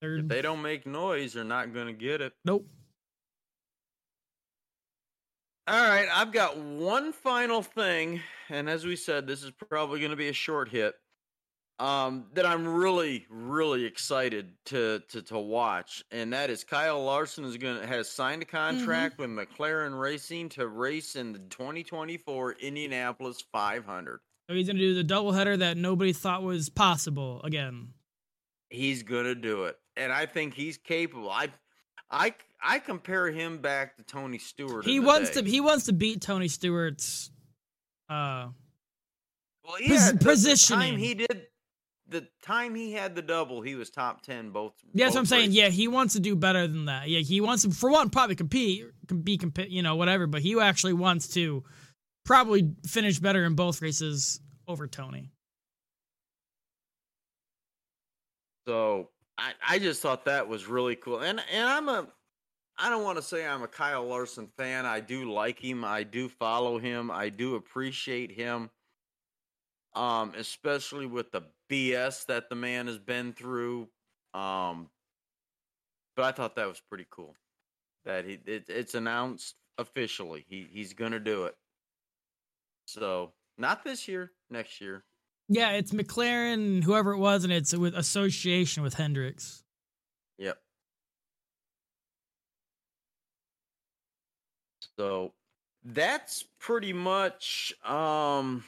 they're 0.02 0.16
If 0.16 0.28
they 0.28 0.42
don't 0.42 0.60
make 0.60 0.84
noise, 0.84 1.32
they're 1.32 1.44
not 1.44 1.72
going 1.72 1.86
to 1.86 1.92
get 1.92 2.20
it. 2.20 2.34
nope. 2.44 2.66
All 5.68 5.88
right, 5.88 6.08
I've 6.12 6.32
got 6.32 6.58
one 6.58 7.12
final 7.12 7.62
thing, 7.62 8.20
and 8.50 8.68
as 8.68 8.84
we 8.84 8.96
said, 8.96 9.28
this 9.28 9.44
is 9.44 9.52
probably 9.52 10.00
going 10.00 10.10
to 10.10 10.16
be 10.16 10.28
a 10.28 10.32
short 10.32 10.68
hit. 10.68 10.96
Um, 11.78 12.26
that 12.34 12.44
I'm 12.44 12.66
really, 12.66 13.26
really 13.30 13.84
excited 13.84 14.52
to, 14.66 15.02
to 15.08 15.22
to 15.22 15.38
watch, 15.38 16.04
and 16.10 16.32
that 16.32 16.50
is 16.50 16.64
Kyle 16.64 17.02
Larson 17.02 17.44
is 17.44 17.56
going 17.56 17.80
to 17.80 17.86
has 17.86 18.08
signed 18.10 18.42
a 18.42 18.44
contract 18.44 19.18
with 19.18 19.30
McLaren 19.30 19.98
Racing 19.98 20.48
to 20.50 20.68
race 20.68 21.16
in 21.16 21.32
the 21.32 21.38
2024 21.38 22.52
Indianapolis 22.60 23.42
500. 23.52 24.20
So 24.48 24.54
he's 24.54 24.66
gonna 24.66 24.78
do 24.78 24.94
the 24.94 25.02
doubleheader 25.02 25.58
that 25.58 25.76
nobody 25.76 26.12
thought 26.12 26.42
was 26.42 26.68
possible 26.68 27.40
again. 27.42 27.94
He's 28.72 29.02
going 29.02 29.24
to 29.24 29.34
do 29.34 29.64
it. 29.64 29.76
And 29.96 30.12
I 30.12 30.26
think 30.26 30.54
he's 30.54 30.76
capable. 30.78 31.30
I, 31.30 31.48
I, 32.10 32.34
I 32.62 32.78
compare 32.78 33.30
him 33.30 33.58
back 33.58 33.96
to 33.96 34.02
Tony 34.02 34.38
Stewart. 34.38 34.84
He 34.84 35.00
wants 35.00 35.30
day. 35.30 35.42
to 35.42 35.48
he 35.50 35.60
wants 35.60 35.86
to 35.86 35.92
beat 35.92 36.20
Tony 36.20 36.48
Stewart's 36.48 37.30
uh 38.08 38.48
well, 39.64 39.76
pos- 39.78 39.80
yeah, 39.80 40.10
the- 40.12 40.18
the 40.18 40.24
positioning. 40.24 40.80
time 40.80 40.98
he 40.98 41.14
did, 41.14 41.46
the 42.08 42.26
time 42.44 42.74
he 42.74 42.92
had 42.92 43.14
the 43.14 43.22
double, 43.22 43.62
he 43.62 43.74
was 43.74 43.88
top 43.90 44.22
ten 44.22 44.50
both. 44.50 44.74
Yeah, 44.92 45.06
that's 45.06 45.14
what 45.14 45.20
I'm 45.20 45.26
saying. 45.26 45.50
races. 45.50 45.54
Yeah, 45.56 45.68
he 45.68 45.88
wants 45.88 46.12
to 46.14 46.20
do 46.20 46.36
better 46.36 46.66
than 46.66 46.86
that. 46.86 47.08
Yeah, 47.08 47.20
he 47.20 47.40
wants 47.40 47.62
to, 47.62 47.70
for 47.70 47.90
one, 47.90 48.10
probably 48.10 48.34
compete, 48.34 48.84
be 49.22 49.38
compete, 49.38 49.70
you 49.70 49.82
know, 49.82 49.96
whatever. 49.96 50.26
But 50.26 50.42
he 50.42 50.58
actually 50.60 50.92
wants 50.92 51.28
to 51.28 51.64
probably 52.24 52.74
finish 52.86 53.18
better 53.18 53.44
in 53.44 53.54
both 53.54 53.80
races 53.80 54.40
over 54.68 54.86
Tony. 54.86 55.30
So 58.66 59.08
I, 59.38 59.52
I 59.66 59.78
just 59.78 60.02
thought 60.02 60.24
that 60.26 60.48
was 60.48 60.66
really 60.66 60.96
cool. 60.96 61.20
And 61.20 61.40
and 61.52 61.68
I'm 61.68 61.88
a 61.88 62.06
I 62.78 62.90
don't 62.90 63.04
want 63.04 63.18
to 63.18 63.22
say 63.22 63.46
I'm 63.46 63.62
a 63.62 63.68
Kyle 63.68 64.06
Larson 64.06 64.48
fan. 64.56 64.86
I 64.86 65.00
do 65.00 65.30
like 65.30 65.58
him. 65.58 65.84
I 65.84 66.02
do 66.02 66.28
follow 66.28 66.78
him. 66.78 67.10
I 67.10 67.28
do 67.28 67.54
appreciate 67.54 68.32
him. 68.32 68.70
Um, 69.94 70.32
especially 70.36 71.06
with 71.06 71.30
the 71.32 71.42
BS 71.70 72.26
that 72.26 72.48
the 72.48 72.54
man 72.56 72.86
has 72.86 72.98
been 72.98 73.34
through. 73.34 73.88
Um, 74.32 74.88
but 76.16 76.24
I 76.24 76.32
thought 76.32 76.56
that 76.56 76.68
was 76.68 76.80
pretty 76.88 77.06
cool. 77.10 77.34
That 78.04 78.24
he 78.24 78.40
it, 78.46 78.64
it's 78.68 78.94
announced 78.94 79.54
officially. 79.78 80.44
He 80.48 80.66
he's 80.70 80.94
gonna 80.94 81.20
do 81.20 81.44
it. 81.44 81.54
So 82.86 83.32
not 83.58 83.84
this 83.84 84.08
year, 84.08 84.32
next 84.50 84.80
year. 84.80 85.04
Yeah, 85.52 85.72
it's 85.72 85.92
McLaren, 85.92 86.82
whoever 86.82 87.12
it 87.12 87.18
was, 87.18 87.44
and 87.44 87.52
it's 87.52 87.76
with 87.76 87.94
association 87.94 88.82
with 88.82 88.94
Hendricks. 88.94 89.62
Yep. 90.38 90.58
So 94.98 95.34
that's 95.84 96.42
pretty 96.58 96.94
much 96.94 97.74
um 97.84 98.64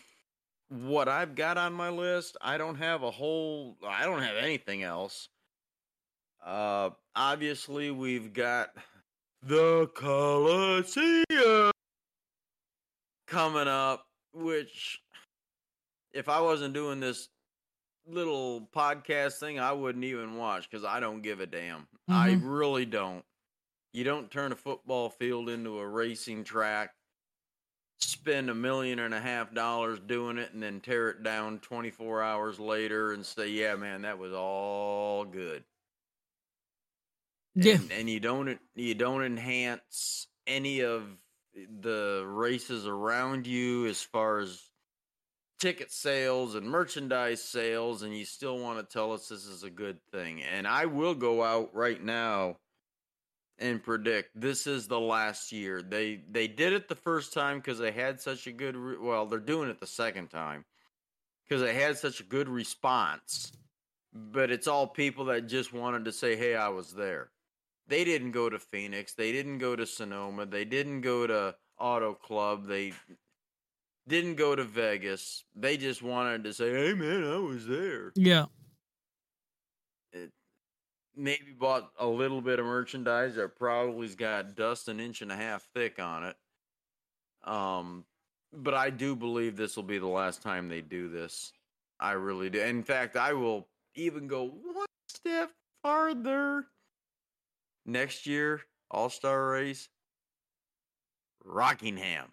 what 0.68 1.08
I've 1.08 1.34
got 1.34 1.56
on 1.56 1.72
my 1.72 1.88
list. 1.88 2.36
I 2.42 2.58
don't 2.58 2.76
have 2.76 3.02
a 3.02 3.10
whole 3.10 3.78
I 3.86 4.04
don't 4.04 4.20
have 4.20 4.36
anything 4.36 4.82
else. 4.82 5.30
Uh 6.44 6.90
obviously 7.16 7.92
we've 7.92 8.34
got 8.34 8.74
the 9.42 9.86
Coliseum 9.94 11.70
coming 13.26 13.68
up, 13.68 14.06
which 14.34 15.00
if 16.14 16.28
I 16.28 16.40
wasn't 16.40 16.74
doing 16.74 17.00
this 17.00 17.28
little 18.06 18.68
podcast 18.74 19.38
thing, 19.38 19.58
I 19.58 19.72
wouldn't 19.72 20.04
even 20.04 20.36
watch 20.36 20.68
because 20.70 20.84
I 20.84 21.00
don't 21.00 21.22
give 21.22 21.40
a 21.40 21.46
damn. 21.46 21.88
I 22.08 22.30
Mhm. 22.30 22.42
really 22.44 22.86
don't. 22.86 23.24
You 23.92 24.04
don't 24.04 24.30
turn 24.30 24.52
a 24.52 24.56
football 24.56 25.10
field 25.10 25.48
into 25.48 25.78
a 25.78 25.86
racing 25.88 26.44
track, 26.44 26.94
spend 28.00 28.50
a 28.50 28.54
million 28.54 28.98
and 28.98 29.14
a 29.14 29.20
half 29.20 29.54
dollars 29.54 30.00
doing 30.00 30.36
it, 30.38 30.52
and 30.52 30.62
then 30.62 30.80
tear 30.80 31.10
it 31.10 31.22
down 31.22 31.60
24 31.60 32.22
hours 32.22 32.58
later 32.60 33.12
and 33.12 33.24
say, 33.24 33.48
"Yeah, 33.48 33.76
man, 33.76 34.02
that 34.02 34.18
was 34.18 34.32
all 34.32 35.24
good." 35.24 35.64
Yeah. 37.54 37.74
and, 37.74 37.92
and 37.92 38.10
you 38.10 38.18
don't 38.20 38.60
you 38.74 38.94
don't 38.94 39.22
enhance 39.22 40.26
any 40.46 40.80
of 40.80 41.16
the 41.54 42.24
races 42.26 42.86
around 42.86 43.46
you 43.46 43.86
as 43.86 44.02
far 44.02 44.40
as 44.40 44.60
ticket 45.64 45.90
sales 45.90 46.56
and 46.56 46.68
merchandise 46.68 47.42
sales 47.42 48.02
and 48.02 48.14
you 48.14 48.26
still 48.26 48.58
want 48.58 48.78
to 48.78 48.92
tell 48.92 49.12
us 49.12 49.28
this 49.28 49.46
is 49.46 49.62
a 49.62 49.70
good 49.70 49.96
thing 50.12 50.42
and 50.42 50.68
i 50.68 50.84
will 50.84 51.14
go 51.14 51.42
out 51.42 51.74
right 51.74 52.04
now 52.04 52.54
and 53.58 53.82
predict 53.82 54.28
this 54.38 54.66
is 54.66 54.86
the 54.86 55.00
last 55.00 55.52
year 55.52 55.80
they 55.80 56.20
they 56.30 56.46
did 56.46 56.74
it 56.74 56.86
the 56.86 56.94
first 56.94 57.32
time 57.32 57.56
because 57.56 57.78
they 57.78 57.90
had 57.90 58.20
such 58.20 58.46
a 58.46 58.52
good 58.52 58.76
re- 58.76 58.98
well 59.00 59.24
they're 59.24 59.38
doing 59.38 59.70
it 59.70 59.80
the 59.80 59.86
second 59.86 60.28
time 60.28 60.66
because 61.48 61.62
they 61.62 61.72
had 61.72 61.96
such 61.96 62.20
a 62.20 62.24
good 62.24 62.46
response 62.50 63.50
but 64.12 64.50
it's 64.50 64.68
all 64.68 64.86
people 64.86 65.24
that 65.24 65.48
just 65.48 65.72
wanted 65.72 66.04
to 66.04 66.12
say 66.12 66.36
hey 66.36 66.54
i 66.54 66.68
was 66.68 66.92
there 66.92 67.30
they 67.86 68.04
didn't 68.04 68.30
go 68.30 68.48
to 68.48 68.58
Phoenix. 68.58 69.12
They 69.12 69.30
didn't 69.30 69.58
go 69.58 69.76
to 69.76 69.84
Sonoma. 69.84 70.46
They 70.46 70.64
didn't 70.64 71.02
go 71.02 71.26
to 71.26 71.54
Auto 71.78 72.14
Club. 72.14 72.66
They 72.66 72.94
didn't 74.06 74.34
go 74.36 74.54
to 74.54 74.64
Vegas. 74.64 75.44
They 75.54 75.76
just 75.76 76.02
wanted 76.02 76.44
to 76.44 76.52
say, 76.52 76.70
"Hey, 76.70 76.94
man, 76.94 77.24
I 77.24 77.36
was 77.38 77.66
there." 77.66 78.12
Yeah. 78.14 78.46
It, 80.12 80.30
maybe 81.16 81.52
bought 81.58 81.90
a 81.98 82.06
little 82.06 82.40
bit 82.40 82.58
of 82.58 82.66
merchandise 82.66 83.36
that 83.36 83.56
probably's 83.56 84.14
got 84.14 84.56
dust 84.56 84.88
an 84.88 85.00
inch 85.00 85.22
and 85.22 85.32
a 85.32 85.36
half 85.36 85.62
thick 85.74 85.98
on 85.98 86.24
it. 86.24 86.36
Um, 87.44 88.04
but 88.52 88.74
I 88.74 88.90
do 88.90 89.16
believe 89.16 89.56
this 89.56 89.76
will 89.76 89.82
be 89.82 89.98
the 89.98 90.06
last 90.06 90.42
time 90.42 90.68
they 90.68 90.80
do 90.80 91.08
this. 91.08 91.52
I 92.00 92.12
really 92.12 92.50
do. 92.50 92.60
In 92.60 92.82
fact, 92.82 93.16
I 93.16 93.32
will 93.32 93.68
even 93.94 94.26
go 94.26 94.44
one 94.44 94.86
step 95.08 95.50
farther. 95.82 96.66
Next 97.86 98.26
year, 98.26 98.62
All 98.90 99.10
Star 99.10 99.50
race, 99.50 99.88
Rockingham. 101.44 102.28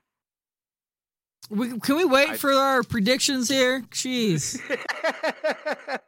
We, 1.50 1.80
can 1.80 1.98
we 1.98 2.06
wait 2.06 2.30
I- 2.30 2.38
for 2.38 2.52
our 2.52 2.84
predictions 2.84 3.50
here? 3.50 3.82
Jeez. 3.92 4.60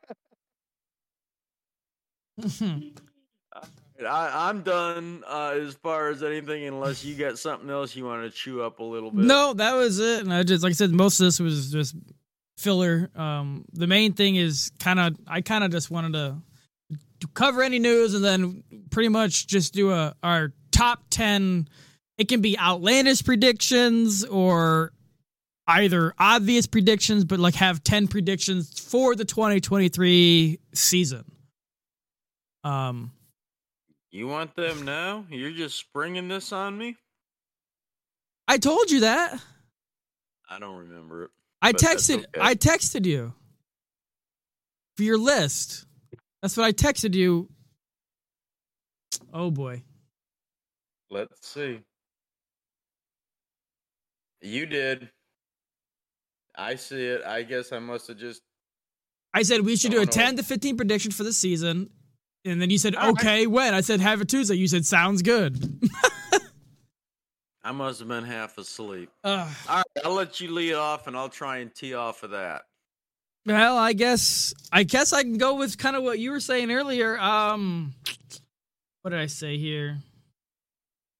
I, 4.06 4.50
I'm 4.50 4.64
done 4.64 5.24
uh, 5.28 5.56
as 5.62 5.76
far 5.76 6.10
as 6.10 6.24
anything, 6.24 6.66
unless 6.66 7.06
you 7.06 7.16
got 7.16 7.38
something 7.40 7.70
else 7.70 7.96
you 7.96 8.04
want 8.06 8.24
to 8.24 8.30
chew 8.30 8.62
up 8.62 8.80
a 8.80 8.84
little 8.84 9.12
bit. 9.12 9.24
no, 9.26 9.54
that 9.54 9.74
was 9.76 10.00
it. 10.00 10.22
And 10.22 10.34
I 10.34 10.44
just, 10.44 10.64
like 10.64 10.72
I 10.72 10.74
said, 10.74 10.92
most 10.92 11.20
of 11.20 11.26
this 11.26 11.40
was 11.40 11.72
just 11.72 11.96
filler. 12.58 13.10
Um, 13.16 13.66
the 13.72 13.88
main 13.88 14.14
thing 14.14 14.36
is 14.36 14.72
kind 14.80 15.00
of, 15.00 15.16
I 15.28 15.42
kind 15.42 15.64
of 15.64 15.72
just 15.72 15.90
wanted 15.90 16.14
to, 16.14 16.36
to 17.22 17.28
cover 17.34 17.62
any 17.64 17.80
news 17.80 18.14
and 18.14 18.24
then 18.26 18.64
pretty 18.90 19.10
much 19.10 19.48
just 19.48 19.74
do 19.74 19.92
a 19.92 20.14
our 20.22 20.52
top 20.72 21.04
10 21.10 21.68
it 22.18 22.28
can 22.28 22.42
be 22.42 22.60
outlandish 22.60 23.24
predictions 23.24 24.26
or 24.26 24.92
either 25.68 26.14
obvious 26.18 26.68
predictions 26.68 27.24
but 27.26 27.40
like 27.40 27.56
have 27.56 27.84
10 27.84 28.08
predictions 28.08 28.80
for 28.80 29.16
the 29.16 29.26
2023 29.26 30.60
season 30.74 31.24
um 32.64 33.12
You 34.12 34.28
want 34.28 34.56
them 34.56 34.84
now? 34.86 35.26
You're 35.30 35.52
just 35.52 35.78
springing 35.78 36.28
this 36.28 36.52
on 36.52 36.78
me? 36.78 36.98
i 38.48 38.58
told 38.58 38.92
you 38.92 39.02
that 39.02 39.40
I 40.50 40.60
don't 40.60 40.78
remember 40.78 41.26
it. 41.26 41.32
i 41.62 41.72
texted 41.72 42.18
okay. 42.18 42.42
i 42.42 42.56
texted 42.56 43.06
you 43.06 43.34
for 44.98 45.04
your 45.04 45.18
list 45.18 45.86
that's 46.42 46.58
what 46.58 46.66
i 46.66 46.72
texted 46.74 47.14
you 47.16 47.50
oh 49.34 49.50
boy 49.50 49.82
Let's 51.14 51.48
see. 51.48 51.80
You 54.42 54.66
did. 54.66 55.12
I 56.56 56.76
see 56.76 57.04
it. 57.06 57.24
I 57.24 57.44
guess 57.44 57.72
I 57.72 57.80
must 57.80 58.08
have 58.08 58.18
just. 58.18 58.42
I 59.34 59.42
said 59.44 59.62
we 59.62 59.76
should 59.76 59.92
do 59.92 59.98
Oh, 59.98 60.04
a 60.04 60.06
no. 60.06 60.12
10 60.12 60.38
to 60.38 60.44
15 60.44 60.78
prediction 60.78 61.12
for 61.12 61.24
the 61.24 61.34
season. 61.34 61.90
And 62.46 62.62
then 62.62 62.70
you 62.70 62.78
said, 62.78 62.94
All 62.96 63.14
right. 63.14 63.20
okay, 63.20 63.48
when? 63.48 63.74
I 63.74 63.82
said, 63.82 64.00
have 64.02 64.22
it 64.22 64.30
Tuesday. 64.30 64.56
You 64.56 64.68
said, 64.68 64.86
sounds 64.86 65.22
good. 65.22 65.80
I 67.64 67.72
must 67.72 68.00
have 68.00 68.10
been 68.10 68.26
half 68.26 68.58
asleep. 68.58 69.10
Uh, 69.24 69.50
All 69.70 69.76
right, 69.78 69.86
I'll 70.06 70.14
let 70.14 70.42
you 70.42 70.52
lead 70.52 70.74
off, 70.74 71.08
and 71.08 71.16
I'll 71.16 71.30
try 71.30 71.60
and 71.60 71.74
tee 71.74 71.94
off 71.94 72.24
of 72.24 72.32
that. 72.32 72.64
well, 73.46 73.78
I 73.78 73.94
guess, 73.94 74.54
I 74.72 74.84
guess 74.84 75.14
I 75.14 75.24
can 75.24 75.38
go 75.38 75.56
with 75.56 75.78
kind 75.78 75.96
of 75.96 76.04
what 76.04 76.20
you 76.20 76.32
were 76.32 76.42
saying 76.42 76.72
earlier. 76.72 77.18
Um, 77.18 77.94
what 79.02 79.12
did 79.12 79.20
I 79.20 79.28
say 79.28 79.58
here? 79.58 80.00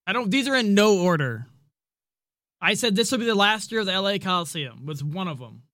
I 0.06 0.12
don't, 0.12 0.30
these 0.30 0.46
are 0.46 0.54
in 0.54 0.74
no 0.74 0.98
order. 1.00 1.46
I 2.64 2.72
said 2.72 2.96
this 2.96 3.12
will 3.12 3.18
be 3.18 3.26
the 3.26 3.34
last 3.34 3.70
year 3.70 3.82
of 3.82 3.86
the 3.86 4.00
LA 4.00 4.16
Coliseum 4.16 4.86
was 4.86 5.04
one 5.04 5.28
of 5.28 5.38
them. 5.38 5.64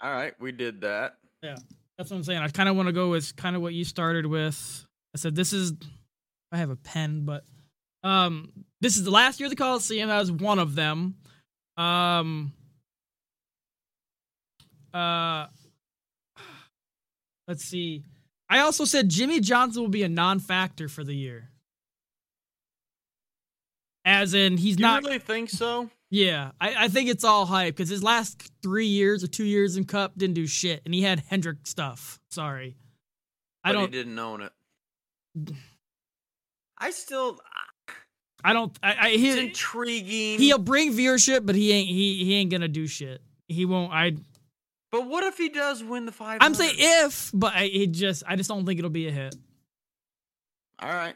All 0.00 0.12
right, 0.12 0.32
we 0.38 0.52
did 0.52 0.82
that. 0.82 1.16
Yeah, 1.42 1.56
that's 1.98 2.08
what 2.08 2.18
I'm 2.18 2.22
saying. 2.22 2.38
I 2.38 2.46
kind 2.48 2.68
of 2.68 2.76
want 2.76 2.86
to 2.86 2.92
go 2.92 3.10
with 3.10 3.34
kind 3.34 3.56
of 3.56 3.62
what 3.62 3.74
you 3.74 3.84
started 3.84 4.24
with. 4.24 4.86
I 5.12 5.18
said 5.18 5.34
this 5.34 5.52
is 5.52 5.72
I 6.52 6.58
have 6.58 6.70
a 6.70 6.76
pen, 6.76 7.24
but 7.24 7.44
um 8.04 8.52
this 8.80 8.96
is 8.96 9.02
the 9.02 9.10
last 9.10 9.40
year 9.40 9.48
of 9.48 9.50
the 9.50 9.56
Coliseum. 9.56 10.08
That 10.08 10.20
was 10.20 10.30
one 10.30 10.60
of 10.60 10.76
them. 10.76 11.16
Um 11.76 12.52
uh 14.92 15.48
let's 17.48 17.64
see. 17.64 18.04
I 18.48 18.60
also 18.60 18.84
said 18.84 19.08
Jimmie 19.08 19.40
Johnson 19.40 19.82
will 19.82 19.88
be 19.88 20.04
a 20.04 20.08
non-factor 20.08 20.88
for 20.88 21.02
the 21.02 21.14
year. 21.16 21.48
As 24.04 24.32
in 24.32 24.58
he's 24.58 24.78
You 24.78 24.82
not 24.82 25.02
really 25.02 25.18
think 25.18 25.50
so? 25.50 25.90
Yeah, 26.10 26.52
I, 26.60 26.84
I 26.84 26.88
think 26.88 27.08
it's 27.08 27.24
all 27.24 27.46
hype 27.46 27.74
because 27.76 27.88
his 27.88 28.02
last 28.02 28.50
three 28.62 28.86
years 28.86 29.24
or 29.24 29.26
two 29.26 29.44
years 29.44 29.76
in 29.76 29.84
Cup 29.84 30.12
didn't 30.16 30.34
do 30.34 30.46
shit, 30.46 30.82
and 30.84 30.94
he 30.94 31.02
had 31.02 31.20
Hendrick 31.28 31.66
stuff. 31.66 32.20
Sorry, 32.30 32.76
I 33.64 33.70
But 33.70 33.78
don't. 33.78 33.92
He 33.92 33.98
didn't 33.98 34.18
own 34.18 34.42
it. 34.42 34.52
I 36.78 36.90
still 36.90 37.38
I 38.42 38.52
don't. 38.52 38.76
I, 38.82 38.92
I 38.92 39.08
it's 39.10 39.36
intriguing. 39.40 40.38
he'll 40.38 40.58
bring 40.58 40.92
viewership, 40.92 41.46
but 41.46 41.54
he 41.54 41.72
ain't. 41.72 41.88
He 41.88 42.24
he 42.24 42.34
ain't 42.34 42.50
gonna 42.50 42.68
do 42.68 42.86
shit. 42.86 43.22
He 43.48 43.64
won't. 43.64 43.92
I. 43.92 44.16
but 44.92 45.08
what 45.08 45.24
if 45.24 45.38
he 45.38 45.48
does 45.48 45.82
win 45.82 46.04
the 46.04 46.12
five? 46.12 46.38
I'm 46.42 46.54
saying 46.54 46.74
if, 46.76 47.30
but 47.32 47.54
I 47.54 47.62
it 47.64 47.92
just. 47.92 48.22
I 48.26 48.36
just 48.36 48.48
don't 48.50 48.66
think 48.66 48.78
it'll 48.78 48.90
be 48.90 49.08
a 49.08 49.10
hit. 49.12 49.34
All 50.78 50.88
right, 50.92 51.14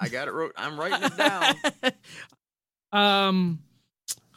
I 0.00 0.08
got 0.08 0.26
it. 0.26 0.32
Wrote. 0.32 0.52
I'm 0.56 0.80
writing 0.80 1.02
it 1.04 1.16
down. 2.92 3.28
um, 3.28 3.60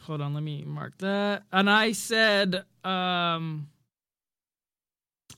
hold 0.06 0.20
on. 0.20 0.34
Let 0.34 0.42
me 0.42 0.64
mark 0.64 0.96
that. 0.98 1.42
And 1.52 1.68
I 1.68 1.92
said, 1.92 2.64
um, 2.84 3.68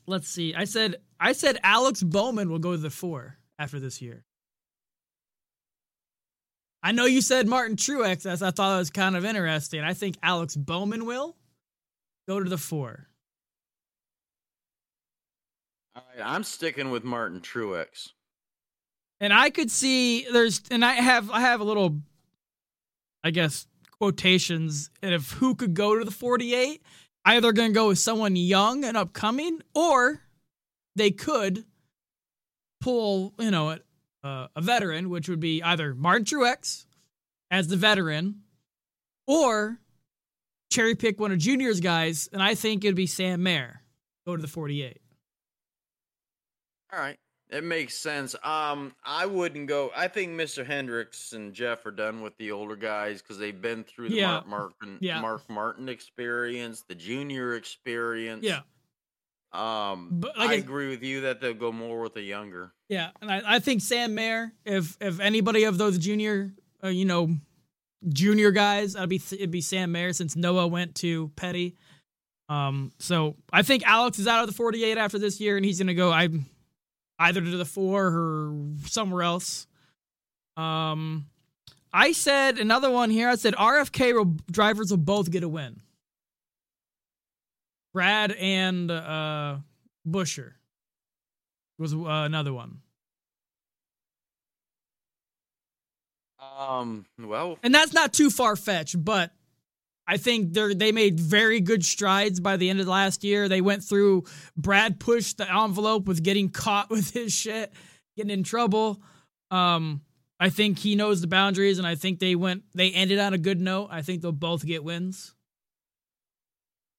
let's 0.07 0.29
see. 0.29 0.53
I 0.53 0.65
said 0.65 0.97
I 1.19 1.33
said 1.33 1.59
Alex 1.63 2.01
Bowman 2.01 2.49
will 2.49 2.59
go 2.59 2.71
to 2.71 2.77
the 2.77 2.89
four 2.89 3.37
after 3.57 3.79
this 3.79 4.01
year. 4.01 4.23
I 6.81 6.93
know 6.93 7.05
you 7.05 7.21
said 7.21 7.47
Martin 7.47 7.75
Truex. 7.75 8.25
As 8.25 8.41
I 8.41 8.51
thought 8.51 8.73
that 8.73 8.77
was 8.77 8.89
kind 8.89 9.17
of 9.17 9.25
interesting. 9.25 9.81
I 9.81 9.93
think 9.93 10.15
Alex 10.23 10.55
Bowman 10.55 11.05
will 11.05 11.35
go 12.27 12.39
to 12.39 12.49
the 12.49 12.57
four. 12.57 13.07
All 15.95 16.03
right, 16.15 16.25
I'm 16.25 16.43
sticking 16.43 16.91
with 16.91 17.03
Martin 17.03 17.41
Truex. 17.41 18.11
And 19.19 19.33
I 19.33 19.49
could 19.49 19.69
see 19.69 20.25
there's 20.31 20.61
and 20.71 20.85
I 20.85 20.93
have 20.93 21.29
I 21.29 21.41
have 21.41 21.59
a 21.59 21.65
little 21.65 21.99
I 23.23 23.31
guess 23.31 23.67
quotations 23.99 24.89
and 25.01 25.13
if 25.13 25.31
who 25.33 25.55
could 25.55 25.73
go 25.73 25.97
to 25.97 26.05
the 26.05 26.11
48 26.11 26.81
either 27.25 27.51
going 27.51 27.69
to 27.71 27.73
go 27.73 27.89
with 27.89 27.99
someone 27.99 28.35
young 28.35 28.85
and 28.85 28.95
upcoming 28.95 29.61
or 29.75 30.21
they 30.95 31.11
could 31.11 31.65
pull, 32.81 33.33
you 33.39 33.51
know, 33.51 33.77
uh, 34.23 34.47
a 34.55 34.61
veteran 34.61 35.09
which 35.09 35.29
would 35.29 35.39
be 35.39 35.61
either 35.61 35.93
Martin 35.93 36.25
Truex 36.25 36.85
as 37.51 37.67
the 37.67 37.75
veteran 37.75 38.41
or 39.27 39.79
cherry 40.71 40.95
pick 40.95 41.19
one 41.19 41.31
of 41.31 41.37
juniors 41.37 41.79
guys 41.79 42.29
and 42.31 42.41
I 42.41 42.55
think 42.55 42.83
it'd 42.83 42.95
be 42.95 43.07
Sam 43.07 43.43
Mayer 43.43 43.81
go 44.25 44.35
to 44.35 44.41
the 44.41 44.47
48. 44.47 45.01
All 46.91 46.99
right. 46.99 47.17
It 47.51 47.63
makes 47.63 47.95
sense. 47.95 48.35
Um, 48.43 48.93
I 49.03 49.25
wouldn't 49.25 49.67
go. 49.67 49.91
I 49.95 50.07
think 50.07 50.33
Mr. 50.33 50.63
Hendricks 50.65 51.33
and 51.33 51.51
Jeff 51.53 51.83
are 51.87 51.91
done 51.91 52.21
with 52.21 52.37
the 52.37 52.51
older 52.51 52.75
guys 52.75 53.21
because 53.23 53.39
they've 53.39 53.59
been 53.59 53.83
through 53.83 54.09
the 54.09 54.17
Yeah. 54.17 54.27
Mark 54.27 54.47
Martin, 54.47 54.97
Yeah. 55.01 55.19
Mark 55.21 55.49
Martin 55.49 55.89
experience, 55.89 56.83
the 56.87 56.93
junior 56.93 57.55
experience. 57.55 58.43
Yeah. 58.43 58.61
Um, 59.51 60.09
But, 60.19 60.37
like 60.37 60.49
I 60.51 60.53
agree 60.55 60.89
with 60.89 61.01
you 61.01 61.21
that 61.21 61.41
they'll 61.41 61.55
go 61.55 61.71
more 61.71 62.01
with 62.01 62.13
the 62.13 62.21
younger. 62.21 62.71
Yeah, 62.87 63.09
and 63.19 63.31
I, 63.31 63.55
I 63.55 63.59
think 63.59 63.81
Sam 63.81 64.13
Mayer, 64.13 64.53
if 64.63 64.95
if 65.01 65.19
anybody 65.19 65.63
of 65.63 65.79
those 65.79 65.97
junior, 65.97 66.53
uh, 66.83 66.89
you 66.89 67.05
know, 67.05 67.35
junior 68.07 68.51
guys, 68.51 68.95
I'd 68.95 69.09
be 69.09 69.15
it'd 69.31 69.49
be 69.49 69.61
Sam 69.61 69.91
Mayer 69.91 70.13
since 70.13 70.35
Noah 70.35 70.67
went 70.67 70.93
to 70.97 71.29
Petty. 71.35 71.75
Um, 72.47 72.91
so 72.99 73.37
I 73.51 73.63
think 73.63 73.81
Alex 73.87 74.19
is 74.19 74.27
out 74.27 74.41
of 74.43 74.49
the 74.49 74.55
48 74.55 74.97
after 74.99 75.17
this 75.17 75.39
year, 75.39 75.57
and 75.57 75.65
he's 75.65 75.79
gonna 75.79 75.95
go. 75.95 76.11
I 76.11 76.29
either 77.19 77.41
to 77.41 77.57
the 77.57 77.65
four 77.65 78.07
or 78.07 78.53
somewhere 78.85 79.23
else. 79.23 79.67
Um, 80.57 81.25
I 81.91 82.13
said 82.13 82.57
another 82.57 82.89
one 82.89 83.09
here. 83.09 83.29
I 83.29 83.35
said 83.35 83.55
RFK 83.55 84.13
will, 84.13 84.37
drivers 84.49 84.91
will 84.91 84.97
both 84.97 85.29
get 85.29 85.43
a 85.43 85.49
win. 85.49 85.81
Brad 87.93 88.31
and 88.31 88.89
uh, 88.89 89.57
Buescher 90.07 90.53
was 91.77 91.93
uh, 91.93 91.97
another 92.05 92.53
one. 92.53 92.81
Um, 96.57 97.05
well, 97.17 97.57
and 97.63 97.73
that's 97.73 97.93
not 97.93 98.13
too 98.13 98.29
far 98.29 98.55
fetched, 98.55 99.03
but 99.03 99.31
I 100.11 100.17
think 100.17 100.53
they 100.53 100.73
they 100.73 100.91
made 100.91 101.19
very 101.19 101.61
good 101.61 101.85
strides 101.85 102.39
by 102.39 102.57
the 102.57 102.67
end 102.71 102.79
of 102.79 102.87
last 102.87 103.23
year. 103.23 103.47
They 103.47 103.61
went 103.61 103.83
through. 103.83 104.23
Brad 104.57 104.99
pushed 104.99 105.37
the 105.37 105.47
envelope 105.47 106.07
with 106.07 106.23
getting 106.23 106.49
caught 106.49 106.89
with 106.95 107.11
his 107.11 107.31
shit, 107.31 107.71
getting 108.17 108.31
in 108.31 108.43
trouble. 108.43 109.01
Um, 109.51 110.01
I 110.39 110.49
think 110.49 110.79
he 110.79 110.95
knows 110.95 111.21
the 111.21 111.27
boundaries, 111.27 111.77
and 111.77 111.85
I 111.85 111.93
think 111.93 112.17
they 112.17 112.33
went. 112.35 112.63
They 112.73 112.89
ended 112.91 113.19
on 113.19 113.35
a 113.35 113.37
good 113.37 113.61
note. 113.61 113.89
I 113.91 114.01
think 114.01 114.23
they'll 114.23 114.31
both 114.31 114.65
get 114.65 114.83
wins. 114.83 115.35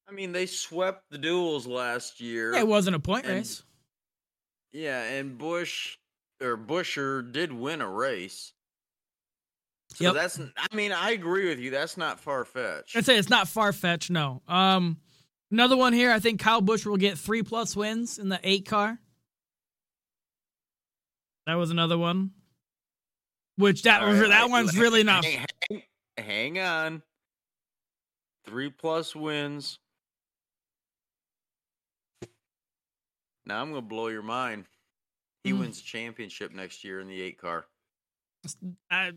I 0.09 0.13
mean, 0.13 0.31
they 0.33 0.47
swept 0.47 1.11
the 1.11 1.19
duels 1.19 1.67
last 1.67 2.21
year. 2.21 2.53
Yeah, 2.55 2.61
it 2.61 2.69
wasn't 2.69 2.97
a 2.97 3.01
point 3.01 3.27
And- 3.27 3.35
race. 3.39 3.63
Yeah, 4.73 5.03
and 5.03 5.37
Bush 5.37 5.99
or 6.41 6.57
Buescher 6.57 7.33
did 7.33 7.53
win 7.53 7.81
a 7.81 7.89
race. 7.89 8.53
So 9.95 10.05
Yep. 10.05 10.15
that's. 10.15 10.41
I 10.57 10.75
mean, 10.75 10.93
I 10.93 11.11
agree 11.11 11.49
with 11.49 11.59
you. 11.59 11.71
That's 11.71 11.97
not 11.97 12.21
far 12.21 12.45
fetched. 12.45 12.97
I'd 12.97 13.05
say 13.05 13.19
it's 13.19 13.29
not 13.29 13.49
far 13.49 13.73
fetched. 13.73 14.11
No. 14.11 14.41
Um, 14.47 14.99
another 15.51 15.77
one 15.77 15.93
here. 15.93 16.13
I 16.13 16.21
think 16.21 16.41
Kyle 16.41 16.61
Busch 16.61 16.87
will 16.87 16.97
get 16.97 17.19
three 17.19 17.43
plus 17.43 17.75
wins 17.77 18.19
in 18.19 18.29
the 18.29 18.39
eight 18.45 18.67
car. 18.67 18.99
That 21.47 21.55
was 21.55 21.71
another 21.71 21.99
one. 21.99 22.31
Which 23.57 23.83
that 23.83 24.07
was 24.07 24.21
that 24.21 24.49
one's 24.49 24.79
really 24.79 25.03
not. 25.03 25.25
Hang, 25.25 25.47
hang- 25.69 25.83
hang 26.19 26.59
on. 26.61 27.03
Three 28.47 28.71
plus 28.71 29.15
wins. 29.15 29.79
Now 33.45 33.61
I'm 33.61 33.71
gonna 33.71 33.83
blow 33.83 34.09
your 34.09 34.23
mind. 34.23 34.67
He 35.45 35.51
Hmm. 35.51 35.61
wins 35.61 35.81
championship 35.81 36.53
next 36.53 36.85
year 36.85 37.01
in 37.01 37.09
the 37.09 37.21
eight 37.21 37.39
car. 37.39 37.67
I, 38.91 39.13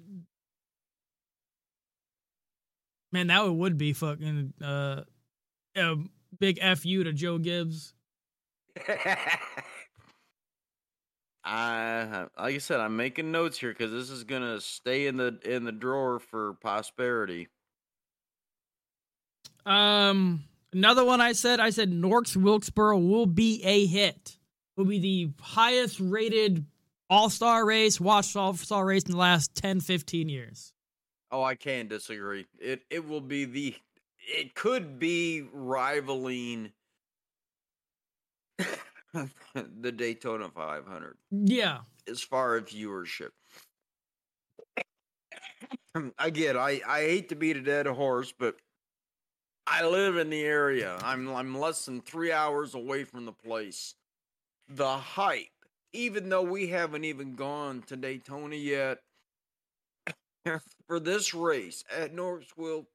man, 3.13 3.27
that 3.27 3.47
would 3.47 3.77
be 3.77 3.93
fucking 3.93 4.53
uh, 4.61 5.03
a 5.77 5.95
big 6.39 6.59
fu 6.59 7.03
to 7.03 7.13
Joe 7.13 7.37
Gibbs. 7.37 7.93
I 11.45 12.25
like 12.37 12.55
I 12.55 12.57
said, 12.57 12.79
I'm 12.79 12.95
making 12.95 13.31
notes 13.31 13.59
here 13.59 13.71
because 13.71 13.91
this 13.91 14.09
is 14.09 14.23
gonna 14.23 14.59
stay 14.61 15.07
in 15.07 15.17
the 15.17 15.37
in 15.45 15.65
the 15.65 15.71
drawer 15.71 16.19
for 16.19 16.53
prosperity. 16.55 17.49
Um, 19.65 20.43
another 20.73 21.05
one 21.05 21.21
I 21.21 21.33
said, 21.33 21.59
I 21.59 21.69
said 21.69 21.89
North 21.91 22.35
Wilkesboro 22.35 22.97
will 22.97 23.25
be 23.25 23.61
a 23.63 23.85
hit. 23.85 24.37
Will 24.75 24.85
be 24.85 24.99
the 24.99 25.31
highest 25.41 25.99
rated 25.99 26.65
All 27.09 27.29
Star 27.29 27.65
race, 27.65 27.99
watched 27.99 28.35
All 28.35 28.53
Star 28.55 28.85
race 28.85 29.03
in 29.03 29.11
the 29.11 29.17
last 29.17 29.53
10, 29.55 29.81
15 29.81 30.29
years. 30.29 30.72
Oh, 31.33 31.41
I 31.41 31.55
can't 31.55 31.89
disagree. 31.89 32.45
It 32.59 32.83
it 32.91 33.07
will 33.07 33.19
be 33.19 33.45
the 33.45 33.75
it 34.19 34.53
could 34.53 34.99
be 34.99 35.47
rivaling 35.51 36.71
the 39.53 39.91
Daytona 39.91 40.49
500 40.49 41.17
Yeah, 41.31 41.79
as 42.07 42.21
far 42.21 42.57
as 42.57 42.65
viewership. 42.65 43.31
Again, 46.19 46.55
I 46.55 46.81
I 46.87 47.01
hate 47.01 47.29
to 47.29 47.35
beat 47.35 47.57
a 47.57 47.61
dead 47.61 47.87
horse, 47.87 48.31
but 48.37 48.57
I 49.65 49.83
live 49.87 50.17
in 50.17 50.29
the 50.29 50.43
area. 50.43 50.99
I'm 51.01 51.33
I'm 51.33 51.57
less 51.57 51.83
than 51.85 52.01
three 52.01 52.31
hours 52.31 52.75
away 52.75 53.05
from 53.05 53.25
the 53.25 53.33
place. 53.33 53.95
The 54.67 54.99
hype, 54.99 55.47
even 55.93 56.29
though 56.29 56.43
we 56.43 56.67
haven't 56.67 57.05
even 57.05 57.33
gone 57.33 57.81
to 57.87 57.95
Daytona 57.95 58.55
yet, 58.55 58.99
for 60.93 60.99
this 60.99 61.33
race 61.33 61.83
at 61.89 62.13
Northwell. 62.13 62.85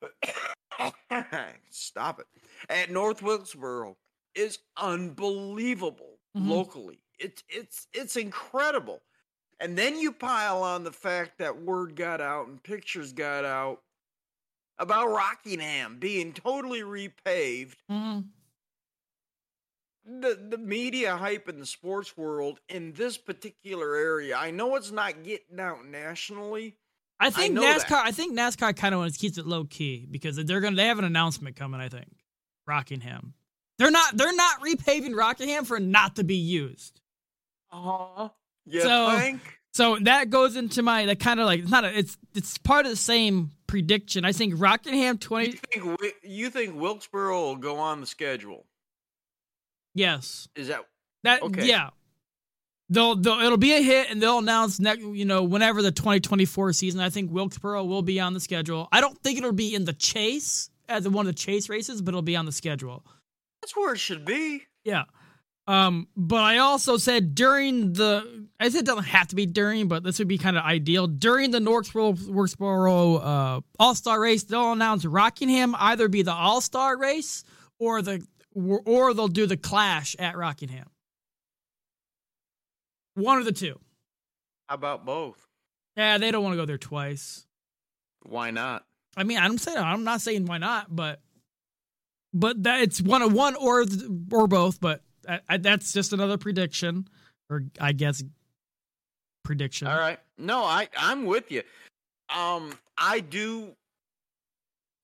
Stop 1.68 2.20
it. 2.20 2.26
At 2.70 2.90
North 2.90 3.20
Wilkesboro 3.20 3.98
is 4.34 4.60
unbelievable 4.78 6.18
Mhm. 6.34 6.48
locally. 6.48 7.02
It's 7.18 7.42
it's 7.50 7.88
it's 7.92 8.16
incredible. 8.16 9.02
And 9.60 9.76
then 9.76 9.98
you 9.98 10.10
pile 10.12 10.62
on 10.62 10.82
the 10.82 10.92
fact 10.92 11.36
that 11.38 11.60
word 11.60 11.94
got 11.94 12.22
out 12.22 12.48
and 12.48 12.62
pictures 12.62 13.12
got 13.12 13.44
out 13.44 13.82
about 14.78 15.08
Rockingham 15.08 15.98
being 15.98 16.32
totally 16.32 16.80
repaved. 16.80 17.76
Mhm. 17.90 18.30
The 20.08 20.38
the 20.50 20.58
media 20.58 21.16
hype 21.16 21.48
in 21.48 21.58
the 21.60 21.66
sports 21.66 22.16
world 22.16 22.60
in 22.68 22.92
this 22.94 23.18
particular 23.18 23.94
area. 23.94 24.36
I 24.36 24.50
know 24.50 24.74
it's 24.76 24.90
not 24.90 25.22
getting 25.22 25.60
out 25.60 25.84
nationally. 25.86 26.76
I 27.20 27.30
think 27.30 27.52
know 27.54 27.62
NASCAR. 27.62 27.88
that. 27.88 28.06
I 28.06 28.12
think 28.12 28.32
NASCAR 28.38 28.74
kind 28.76 28.94
of 28.94 29.00
wants 29.00 29.16
keeps 29.18 29.36
it 29.38 29.46
low 29.46 29.64
key 29.64 30.06
because 30.10 30.36
they're 30.36 30.60
gonna. 30.60 30.76
They 30.76 30.86
have 30.86 30.98
an 30.98 31.04
announcement 31.04 31.56
coming. 31.56 31.80
I 31.80 31.88
think 31.88 32.08
Rockingham. 32.66 33.34
They're 33.78 33.90
not. 33.90 34.16
They're 34.16 34.34
not 34.34 34.60
repaving 34.60 35.14
Rockingham 35.14 35.64
for 35.64 35.78
not 35.78 36.16
to 36.16 36.24
be 36.24 36.36
used. 36.36 37.00
Uh-huh. 37.70 38.28
You 38.66 38.80
So- 38.80 39.18
think? 39.18 39.40
So 39.74 39.96
that 40.00 40.30
goes 40.30 40.56
into 40.56 40.82
my 40.82 41.04
that 41.06 41.20
kind 41.20 41.38
of 41.38 41.46
like 41.46 41.60
it's 41.60 41.70
not. 41.70 41.84
A, 41.84 41.96
it's 41.96 42.16
it's 42.34 42.56
part 42.58 42.86
of 42.86 42.90
the 42.90 42.96
same 42.96 43.50
prediction. 43.66 44.24
I 44.24 44.32
think 44.32 44.54
Rockingham 44.56 45.16
You 45.16 45.18
twenty. 45.18 45.52
think 45.52 46.00
you 46.24 46.50
think 46.50 46.74
Wilkesboro 46.80 47.38
will 47.40 47.56
go 47.56 47.76
on 47.76 48.00
the 48.00 48.06
schedule? 48.06 48.64
Yes. 49.98 50.48
Is 50.56 50.68
that 50.68 50.80
That 51.24 51.42
Okay. 51.42 51.66
yeah. 51.66 51.90
they'll, 52.88 53.16
they'll 53.16 53.40
it'll 53.40 53.58
be 53.58 53.72
a 53.72 53.82
hit 53.82 54.10
and 54.10 54.22
they'll 54.22 54.38
announce 54.38 54.78
next 54.80 55.02
you 55.02 55.24
know 55.24 55.42
whenever 55.42 55.82
the 55.82 55.90
2024 55.92 56.72
season 56.72 57.00
i 57.00 57.10
think 57.10 57.30
wilkesboro 57.30 57.84
will 57.84 58.00
be 58.02 58.18
on 58.18 58.32
the 58.32 58.40
schedule 58.40 58.88
i 58.92 59.00
don't 59.02 59.18
think 59.22 59.36
it'll 59.38 59.52
be 59.52 59.74
in 59.74 59.84
the 59.84 59.92
chase 59.92 60.70
as 60.88 61.06
one 61.06 61.26
of 61.26 61.34
the 61.34 61.38
chase 61.38 61.68
races 61.68 62.00
but 62.00 62.10
it'll 62.12 62.22
be 62.22 62.36
on 62.36 62.46
the 62.46 62.52
schedule 62.52 63.04
That's 63.60 63.76
where 63.76 63.92
it 63.92 63.98
should 63.98 64.24
be. 64.24 64.62
yeah 64.84 65.04
um 65.66 66.08
but 66.16 66.40
i 66.42 66.56
also 66.58 66.96
said 66.96 67.34
during 67.34 67.92
the 67.92 68.46
i 68.58 68.70
said 68.70 68.80
it 68.80 68.86
doesn't 68.86 69.04
have 69.04 69.28
to 69.28 69.36
be 69.36 69.44
during 69.44 69.86
but 69.88 70.02
this 70.02 70.18
would 70.18 70.28
be 70.28 70.38
kind 70.38 70.56
of 70.56 70.64
ideal 70.64 71.06
during 71.06 71.50
the 71.50 71.60
northborough 71.60 72.14
wilkesboro 72.26 73.16
uh 73.16 73.60
all-star 73.78 74.18
race 74.18 74.44
they'll 74.44 74.72
announce 74.72 75.04
rockingham 75.04 75.74
either 75.78 76.08
be 76.08 76.22
the 76.22 76.32
all-star 76.32 76.96
race 76.96 77.44
or 77.78 78.00
the 78.00 78.24
or 78.54 79.14
they'll 79.14 79.28
do 79.28 79.46
the 79.46 79.56
clash 79.56 80.16
at 80.18 80.36
rockingham 80.36 80.88
one 83.14 83.38
of 83.38 83.44
the 83.44 83.52
two 83.52 83.78
How 84.68 84.76
about 84.76 85.04
both? 85.04 85.44
Yeah, 85.96 86.18
they 86.18 86.30
don't 86.30 86.44
want 86.44 86.52
to 86.52 86.56
go 86.56 86.64
there 86.66 86.78
twice. 86.78 87.44
Why 88.22 88.50
not? 88.50 88.84
I 89.16 89.24
mean, 89.24 89.38
I'm 89.38 89.58
saying 89.58 89.78
I'm 89.78 90.04
not 90.04 90.20
saying 90.20 90.46
why 90.46 90.58
not, 90.58 90.94
but 90.94 91.20
but 92.32 92.62
that 92.62 92.82
it's 92.82 93.00
one 93.00 93.22
of 93.22 93.32
one 93.32 93.56
or 93.56 93.84
or 94.30 94.46
both. 94.46 94.80
But 94.80 95.02
I, 95.28 95.40
I, 95.48 95.56
that's 95.56 95.92
just 95.92 96.12
another 96.12 96.38
prediction, 96.38 97.08
or 97.50 97.64
I 97.80 97.92
guess 97.92 98.22
prediction. 99.44 99.88
All 99.88 99.98
right. 99.98 100.20
No, 100.36 100.62
I 100.62 100.88
I'm 100.96 101.26
with 101.26 101.50
you. 101.50 101.62
Um, 102.34 102.72
I 102.96 103.20
do. 103.20 103.74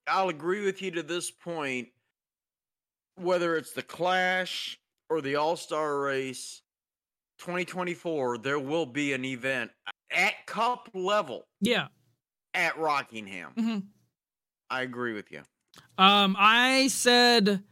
I'll 0.07 0.29
agree 0.29 0.63
with 0.63 0.81
you 0.81 0.91
to 0.91 1.03
this 1.03 1.31
point. 1.31 1.89
Whether 3.17 3.55
it's 3.55 3.71
the 3.71 3.81
Clash 3.81 4.77
or 5.09 5.21
the 5.21 5.35
All 5.35 5.55
Star 5.55 5.99
Race, 5.99 6.61
2024, 7.39 8.39
there 8.39 8.59
will 8.59 8.85
be 8.85 9.13
an 9.13 9.23
event 9.25 9.71
at 10.11 10.33
Cup 10.45 10.89
level 10.93 11.47
Yeah. 11.61 11.87
at 12.53 12.77
Rockingham. 12.77 13.51
hmm 13.57 13.77
I 14.69 14.81
agree 14.81 15.13
with 15.13 15.31
you. 15.31 15.43
Um, 15.97 16.35
I 16.39 16.87
said, 16.87 17.63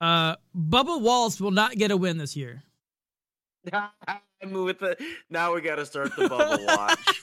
uh, 0.00 0.36
Bubba 0.56 1.00
Wallace 1.00 1.40
will 1.40 1.50
not 1.52 1.76
get 1.76 1.90
a 1.90 1.96
win 1.96 2.18
this 2.18 2.36
year. 2.36 2.62
With 4.44 4.78
the. 4.78 4.96
Now 5.30 5.54
we 5.54 5.62
got 5.62 5.76
to 5.76 5.86
start 5.86 6.14
the 6.16 6.28
bubble 6.28 6.66
watch. 6.66 7.22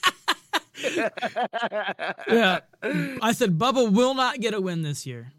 Yeah. 2.28 2.60
I 2.82 3.30
said 3.32 3.58
Bubba 3.58 3.92
will 3.92 4.14
not 4.14 4.40
get 4.40 4.52
a 4.54 4.60
win 4.60 4.82
this 4.82 5.06
year. 5.06 5.30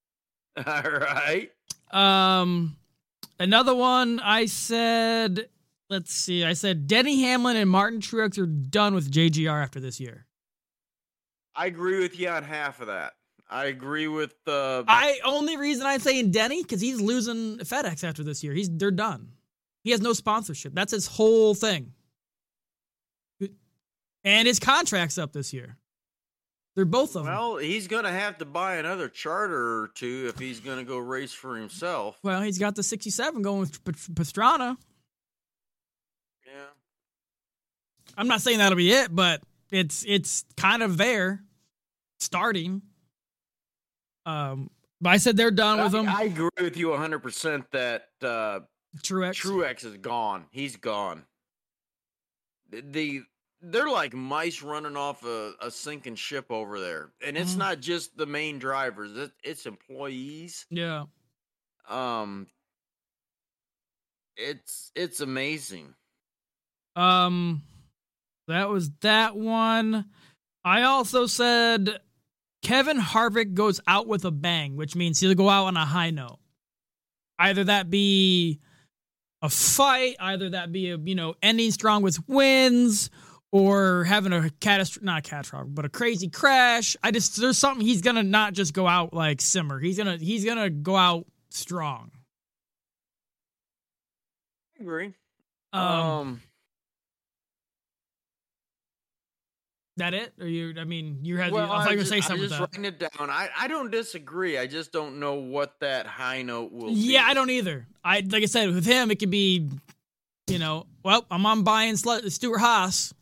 All 0.66 0.82
right. 0.82 1.50
Um, 1.92 2.76
another 3.38 3.74
one 3.74 4.20
I 4.20 4.46
said, 4.46 5.48
let's 5.88 6.12
see, 6.12 6.44
I 6.44 6.52
said 6.52 6.86
Denny 6.86 7.22
Hamlin 7.22 7.56
and 7.56 7.68
Martin 7.68 8.00
Truex 8.00 8.38
are 8.38 8.46
done 8.46 8.94
with 8.94 9.10
JGR 9.10 9.62
after 9.62 9.80
this 9.80 10.00
year. 10.00 10.26
I 11.54 11.66
agree 11.66 12.00
with 12.00 12.18
you 12.18 12.28
on 12.28 12.44
half 12.44 12.80
of 12.80 12.86
that. 12.86 13.14
I 13.50 13.66
agree 13.66 14.06
with 14.06 14.32
uh, 14.46 14.82
the. 14.82 14.84
I 14.86 15.18
only 15.24 15.56
reason 15.56 15.84
I'm 15.84 15.98
saying 15.98 16.30
Denny 16.30 16.62
because 16.62 16.80
he's 16.80 17.00
losing 17.00 17.58
FedEx 17.58 18.04
after 18.04 18.22
this 18.22 18.44
year. 18.44 18.52
He's 18.52 18.70
they're 18.70 18.92
done. 18.92 19.32
He 19.82 19.90
has 19.90 20.00
no 20.00 20.12
sponsorship. 20.12 20.72
That's 20.74 20.92
his 20.92 21.06
whole 21.06 21.54
thing. 21.54 21.92
And 24.22 24.46
his 24.46 24.58
contract's 24.58 25.18
up 25.18 25.32
this 25.32 25.52
year. 25.52 25.78
They're 26.80 26.86
both 26.86 27.14
of 27.14 27.26
them. 27.26 27.34
well, 27.34 27.58
he's 27.58 27.88
going 27.88 28.04
to 28.04 28.10
have 28.10 28.38
to 28.38 28.46
buy 28.46 28.76
another 28.76 29.10
charter 29.10 29.82
or 29.82 29.88
two 29.88 30.24
if 30.30 30.38
he's 30.38 30.60
going 30.60 30.78
to 30.78 30.84
go 30.84 30.96
race 30.96 31.30
for 31.30 31.54
himself. 31.54 32.18
Well, 32.22 32.40
he's 32.40 32.58
got 32.58 32.74
the 32.74 32.82
67 32.82 33.42
going 33.42 33.60
with 33.60 33.84
Pastrana. 33.84 34.78
Yeah. 36.46 36.52
I'm 38.16 38.28
not 38.28 38.40
saying 38.40 38.60
that'll 38.60 38.76
be 38.76 38.92
it, 38.92 39.14
but 39.14 39.42
it's 39.70 40.06
it's 40.08 40.46
kind 40.56 40.82
of 40.82 40.96
there, 40.96 41.42
starting. 42.18 42.80
Um, 44.24 44.70
but 45.02 45.10
I 45.10 45.18
said 45.18 45.36
they're 45.36 45.50
done 45.50 45.82
with 45.82 45.94
I, 45.94 45.98
him. 45.98 46.08
I 46.08 46.22
agree 46.22 46.48
with 46.62 46.78
you 46.78 46.86
100% 46.86 47.64
that 47.72 48.08
uh, 48.22 48.60
Truex. 49.02 49.34
Truex 49.34 49.84
is 49.84 49.98
gone. 49.98 50.46
He's 50.50 50.76
gone. 50.76 51.24
The 52.70 53.24
they're 53.62 53.90
like 53.90 54.14
mice 54.14 54.62
running 54.62 54.96
off 54.96 55.24
a, 55.24 55.52
a 55.60 55.70
sinking 55.70 56.14
ship 56.14 56.50
over 56.50 56.80
there, 56.80 57.10
and 57.24 57.36
it's 57.36 57.54
Mhm. 57.54 57.58
not 57.58 57.80
just 57.80 58.16
the 58.16 58.26
main 58.26 58.58
drivers; 58.58 59.16
it, 59.16 59.32
it's 59.42 59.66
employees. 59.66 60.66
Yeah. 60.70 61.04
Um, 61.88 62.46
it's 64.36 64.90
it's 64.94 65.20
amazing. 65.20 65.94
Um, 66.96 67.62
that 68.48 68.68
was 68.68 68.90
that 69.00 69.36
one. 69.36 70.06
I 70.64 70.82
also 70.82 71.26
said 71.26 72.00
Kevin 72.62 72.98
Harvick 72.98 73.54
goes 73.54 73.80
out 73.86 74.06
with 74.06 74.24
a 74.24 74.30
bang, 74.30 74.76
which 74.76 74.94
means 74.96 75.20
he'll 75.20 75.34
go 75.34 75.48
out 75.48 75.66
on 75.66 75.76
a 75.76 75.84
high 75.86 76.10
note. 76.10 76.38
Either 77.38 77.64
that 77.64 77.88
be 77.90 78.60
a 79.42 79.48
fight, 79.48 80.16
either 80.20 80.50
that 80.50 80.72
be 80.72 80.90
a 80.90 80.98
you 80.98 81.14
know 81.14 81.34
ending 81.42 81.70
strong 81.70 82.02
with 82.02 82.26
wins, 82.28 83.10
or 83.52 84.04
having 84.04 84.32
a 84.32 84.50
catastrophic, 84.60 85.04
not 85.04 85.18
a 85.18 85.22
catastrophic, 85.22 85.74
but 85.74 85.84
a 85.84 85.88
crazy 85.88 86.28
crash. 86.28 86.96
I 87.02 87.10
just 87.10 87.40
there's 87.40 87.58
something 87.58 87.84
he's 87.84 88.02
gonna 88.02 88.22
not 88.22 88.52
just 88.52 88.74
go 88.74 88.86
out 88.86 89.12
like 89.12 89.40
simmer. 89.40 89.78
He's 89.78 89.98
gonna 89.98 90.16
he's 90.16 90.44
gonna 90.44 90.70
go 90.70 90.96
out 90.96 91.26
strong. 91.50 92.10
I 94.78 94.82
agree. 94.82 95.14
Um, 95.72 95.82
um 95.82 96.42
that 100.00 100.14
it? 100.14 100.32
Or 100.40 100.46
you? 100.46 100.74
I 100.78 100.84
mean, 100.84 101.18
you 101.22 101.36
had. 101.36 101.52
Well, 101.52 101.70
I 101.70 101.84
thought 101.84 101.92
you 101.92 101.98
were 101.98 102.02
just, 102.02 102.10
saying 102.10 102.22
something. 102.22 102.44
I'm 102.44 102.48
just 102.48 102.60
writing 102.60 102.84
it 102.84 102.98
down. 102.98 103.30
I, 103.30 103.48
I 103.56 103.68
don't 103.68 103.90
disagree. 103.90 104.58
I 104.58 104.66
just 104.66 104.92
don't 104.92 105.20
know 105.20 105.34
what 105.34 105.78
that 105.80 106.06
high 106.06 106.42
note 106.42 106.72
will 106.72 106.88
be. 106.88 106.94
Yeah, 106.94 107.24
I 107.24 107.34
don't 107.34 107.50
either. 107.50 107.86
I 108.02 108.20
like 108.20 108.42
I 108.42 108.46
said 108.46 108.74
with 108.74 108.84
him, 108.84 109.10
it 109.10 109.20
could 109.20 109.30
be, 109.30 109.68
you 110.48 110.58
know, 110.58 110.86
well, 111.04 111.24
I'm 111.30 111.46
on 111.46 111.62
buying 111.62 111.96
Stewart 111.96 112.60
Haas, 112.60 113.14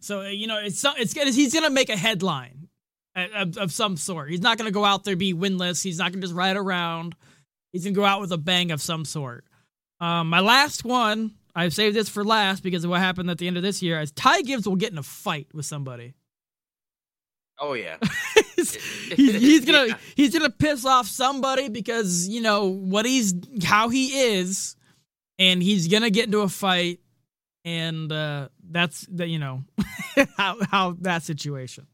so 0.00 0.22
uh, 0.22 0.28
you 0.28 0.46
know, 0.46 0.58
it's 0.58 0.84
it's 0.84 1.12
he's 1.14 1.54
gonna 1.54 1.70
make 1.70 1.88
a 1.90 1.96
headline 1.96 2.68
uh, 3.14 3.26
of, 3.34 3.56
of 3.56 3.72
some 3.72 3.96
sort. 3.96 4.30
He's 4.30 4.40
not 4.40 4.58
gonna 4.58 4.70
go 4.70 4.84
out 4.84 5.04
there 5.04 5.16
be 5.16 5.32
winless. 5.34 5.82
He's 5.82 5.98
not 5.98 6.12
gonna 6.12 6.22
just 6.22 6.34
ride 6.34 6.56
around. 6.56 7.14
He's 7.72 7.84
gonna 7.84 7.94
go 7.94 8.04
out 8.04 8.20
with 8.20 8.32
a 8.32 8.38
bang 8.38 8.70
of 8.72 8.80
some 8.82 9.04
sort. 9.04 9.44
Um, 10.00 10.28
my 10.28 10.40
last 10.40 10.84
one, 10.84 11.32
I've 11.54 11.74
saved 11.74 11.94
this 11.94 12.08
for 12.08 12.24
last 12.24 12.62
because 12.62 12.84
of 12.84 12.90
what 12.90 13.00
happened 13.00 13.30
at 13.30 13.38
the 13.38 13.46
end 13.46 13.56
of 13.56 13.62
this 13.62 13.82
year. 13.82 14.00
Is 14.00 14.10
Ty 14.12 14.42
Gibbs 14.42 14.66
will 14.66 14.76
get 14.76 14.92
in 14.92 14.98
a 14.98 15.02
fight 15.02 15.48
with 15.52 15.66
somebody. 15.66 16.14
Oh 17.58 17.74
yeah. 17.74 17.96
he's, 18.56 18.74
he's, 19.14 19.34
he's 19.34 19.64
gonna 19.64 19.86
Yeah. 19.88 19.98
he's 20.16 20.32
gonna 20.32 20.50
piss 20.50 20.84
off 20.86 21.06
somebody 21.06 21.68
because 21.68 22.26
you 22.28 22.40
know 22.40 22.66
what 22.66 23.04
he's 23.04 23.34
how 23.62 23.88
he 23.90 24.06
is, 24.36 24.76
and 25.38 25.62
he's 25.62 25.88
gonna 25.88 26.10
get 26.10 26.26
into 26.26 26.40
a 26.40 26.48
fight, 26.48 27.00
and 27.64 28.10
uh, 28.12 28.48
that's 28.70 29.06
the 29.10 29.26
you 29.26 29.38
know 29.38 29.62
how 30.36 30.56
how 30.70 30.96
that 31.00 31.22
situation. 31.22 31.86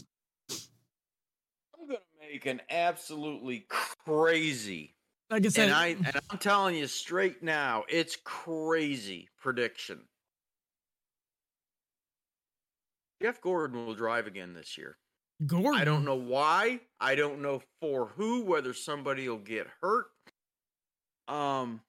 I'm 0.50 1.86
gonna 1.86 1.98
make 2.20 2.46
an 2.46 2.60
absolutely 2.70 3.66
crazy, 3.68 4.94
Like 5.30 5.44
I 5.46 5.48
said, 5.48 5.68
and 5.68 5.74
I 5.74 5.86
and 5.88 6.20
I'm 6.30 6.38
telling 6.38 6.76
you 6.76 6.86
straight 6.86 7.42
now, 7.42 7.84
it's 7.88 8.16
crazy 8.24 9.28
prediction. 9.38 10.02
Jeff 13.22 13.40
Gordon 13.40 13.86
will 13.86 13.94
drive 13.94 14.26
again 14.26 14.52
this 14.52 14.76
year. 14.76 14.98
Gordon. 15.46 15.74
I 15.80 15.84
don't 15.84 16.04
know 16.04 16.16
why. 16.16 16.80
I 17.00 17.14
don't 17.14 17.42
know 17.42 17.62
for 17.80 18.06
who. 18.16 18.44
Whether 18.44 18.74
somebody 18.74 19.28
will 19.28 19.38
get 19.38 19.66
hurt. 19.80 20.06
Um, 21.28 21.80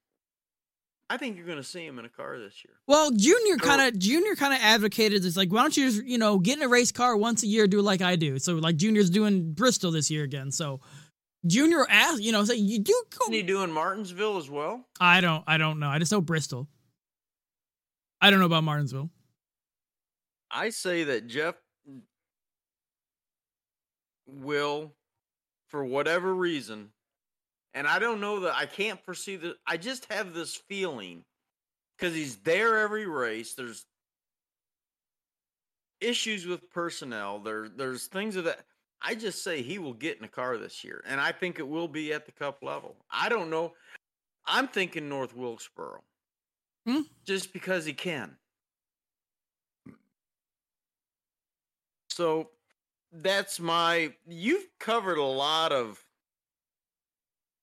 I 1.09 1.17
think 1.17 1.37
you're 1.37 1.45
going 1.45 1.57
to 1.57 1.63
see 1.63 1.85
him 1.85 1.99
in 1.99 2.05
a 2.05 2.09
car 2.09 2.37
this 2.37 2.65
year. 2.65 2.73
Well, 2.85 3.11
Junior 3.11 3.55
kind 3.57 3.81
of 3.81 3.97
Junior 3.97 4.35
kind 4.35 4.53
of 4.53 4.59
advocated 4.61 5.23
this 5.23 5.37
like, 5.37 5.51
why 5.51 5.61
don't 5.61 5.77
you 5.77 5.89
just 5.89 6.05
you 6.05 6.17
know 6.17 6.37
get 6.37 6.57
in 6.57 6.63
a 6.63 6.67
race 6.67 6.91
car 6.91 7.15
once 7.15 7.43
a 7.43 7.47
year, 7.47 7.67
do 7.67 7.81
like 7.81 8.01
I 8.01 8.15
do. 8.15 8.39
So 8.39 8.55
like 8.55 8.75
Junior's 8.75 9.09
doing 9.09 9.53
Bristol 9.53 9.91
this 9.91 10.11
year 10.11 10.23
again. 10.23 10.51
So 10.51 10.81
Junior 11.45 11.85
asked, 11.89 12.21
you 12.21 12.31
know, 12.31 12.43
say 12.43 12.55
you 12.55 12.79
do 12.79 13.03
go. 13.09 13.25
Isn't 13.25 13.33
he 13.33 13.43
doing 13.43 13.71
Martinsville 13.71 14.37
as 14.37 14.49
well? 14.49 14.85
I 14.99 15.21
don't 15.21 15.43
I 15.47 15.57
don't 15.57 15.79
know. 15.79 15.87
I 15.87 15.99
just 15.99 16.11
know 16.11 16.21
Bristol. 16.21 16.67
I 18.19 18.29
don't 18.29 18.39
know 18.39 18.45
about 18.45 18.63
Martinsville. 18.63 19.09
I 20.49 20.69
say 20.69 21.03
that 21.05 21.27
Jeff 21.27 21.55
will, 24.25 24.93
for 25.67 25.83
whatever 25.83 26.33
reason, 26.33 26.89
and 27.77 27.87
I 27.87 27.99
don't 27.99 28.19
know 28.19 28.39
that 28.39 28.55
I 28.55 28.65
can't 28.65 28.99
foresee 29.05 29.35
that. 29.35 29.57
I 29.67 29.77
just 29.77 30.11
have 30.11 30.33
this 30.33 30.55
feeling 30.55 31.23
because 31.95 32.15
he's 32.15 32.37
there 32.37 32.79
every 32.79 33.05
race. 33.05 33.53
There's 33.53 33.85
issues 36.01 36.47
with 36.47 36.71
personnel. 36.71 37.37
There, 37.37 37.69
there's 37.69 38.07
things 38.07 38.35
of 38.35 38.45
that. 38.45 38.65
I 38.99 39.13
just 39.13 39.43
say 39.43 39.61
he 39.61 39.77
will 39.77 39.93
get 39.93 40.17
in 40.17 40.23
a 40.23 40.27
car 40.27 40.57
this 40.57 40.83
year, 40.83 41.03
and 41.07 41.21
I 41.21 41.31
think 41.31 41.59
it 41.59 41.67
will 41.67 41.87
be 41.87 42.11
at 42.13 42.25
the 42.25 42.31
cup 42.31 42.63
level. 42.63 42.95
I 43.11 43.29
don't 43.29 43.51
know. 43.51 43.73
I'm 44.47 44.67
thinking 44.67 45.07
North 45.07 45.35
Wilkesboro, 45.35 46.01
hmm? 46.87 47.01
just 47.27 47.53
because 47.53 47.85
he 47.85 47.93
can. 47.93 48.37
So 52.09 52.49
that's 53.11 53.59
my. 53.59 54.13
You've 54.27 54.65
covered 54.79 55.19
a 55.19 55.23
lot 55.23 55.71
of 55.71 56.03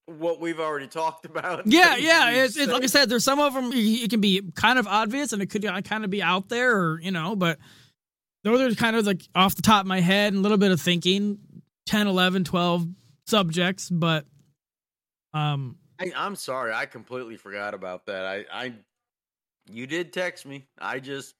what 0.07 0.41
we've 0.41 0.61
already 0.61 0.87
talked 0.87 1.25
about. 1.25 1.67
Yeah, 1.67 1.97
yeah. 1.97 2.31
It's, 2.31 2.57
it's 2.57 2.73
like 2.73 2.83
I 2.83 2.87
said. 2.87 3.09
There's 3.09 3.25
some 3.25 3.41
of 3.41 3.55
them. 3.55 3.71
It 3.73 4.11
can 4.11 4.21
be 4.21 4.43
kind 4.55 4.79
of 4.79 4.87
obvious, 4.87 5.33
and 5.33 5.43
it 5.43 5.47
could 5.47 5.65
kind 5.85 6.05
of 6.05 6.11
be 6.11 6.23
out 6.23 6.49
there, 6.49 6.77
or 6.77 7.01
you 7.01 7.11
know. 7.11 7.37
But 7.37 7.59
those 8.43 8.73
are 8.73 8.75
kind 8.77 8.97
of 8.97 9.07
like 9.07 9.23
off 9.35 9.55
the 9.55 9.63
top 9.63 9.83
of 9.83 9.87
my 9.87 10.01
head 10.01 10.33
and 10.33 10.41
a 10.41 10.43
little 10.43 10.59
bit 10.59 10.71
of 10.73 10.81
thinking. 10.81 11.39
10, 11.87 12.07
11, 12.07 12.45
12 12.45 12.87
subjects, 13.27 13.91
but 13.91 14.25
um, 15.33 15.77
I, 16.01 16.13
I'm 16.17 16.37
sorry, 16.37 16.73
I 16.73 16.87
completely 16.87 17.37
forgot 17.37 17.75
about 17.75 18.07
that. 18.07 18.25
I, 18.25 18.45
I, 18.51 18.75
you 19.71 19.87
did 19.87 20.13
text 20.13 20.47
me. 20.47 20.67
I 20.79 21.01
just 21.01 21.35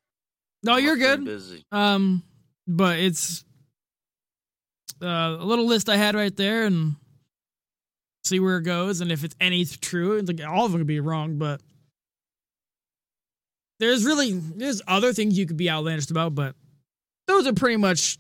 no, 0.63 0.77
you're 0.77 0.97
good. 0.97 1.25
Busy. 1.25 1.65
Um, 1.73 2.23
but 2.67 2.99
it's 2.99 3.45
uh, 5.03 5.37
a 5.39 5.45
little 5.45 5.67
list 5.67 5.89
I 5.89 5.97
had 5.97 6.15
right 6.15 6.35
there, 6.35 6.65
and 6.65 6.97
see 8.25 8.41
where 8.41 8.59
it 8.59 8.63
goes, 8.63 9.01
and 9.01 9.13
if 9.13 9.25
it's 9.25 9.37
any 9.41 9.65
true. 9.65 10.17
It's 10.17 10.29
like 10.29 10.47
all 10.47 10.67
of 10.67 10.73
them 10.73 10.81
could 10.81 10.87
be 10.87 11.01
wrong, 11.01 11.37
but 11.39 11.61
there's 13.81 14.05
really 14.05 14.33
there's 14.33 14.83
other 14.87 15.13
things 15.13 15.39
you 15.39 15.47
could 15.47 15.57
be 15.57 15.71
outlandish 15.71 16.11
about, 16.11 16.35
but 16.35 16.55
those 17.27 17.47
are 17.47 17.55
pretty 17.55 17.77
much. 17.77 18.19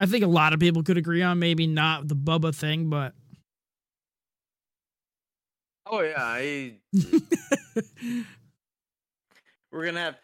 I 0.00 0.06
think 0.06 0.24
a 0.24 0.28
lot 0.28 0.52
of 0.52 0.60
people 0.60 0.82
could 0.82 0.98
agree 0.98 1.22
on. 1.22 1.38
Maybe 1.38 1.66
not 1.66 2.08
the 2.08 2.16
Bubba 2.16 2.54
thing, 2.54 2.90
but 2.90 3.14
Oh 5.86 6.00
yeah, 6.00 6.14
I, 6.16 6.74
we're 9.70 9.84
gonna 9.84 10.00
have 10.00 10.18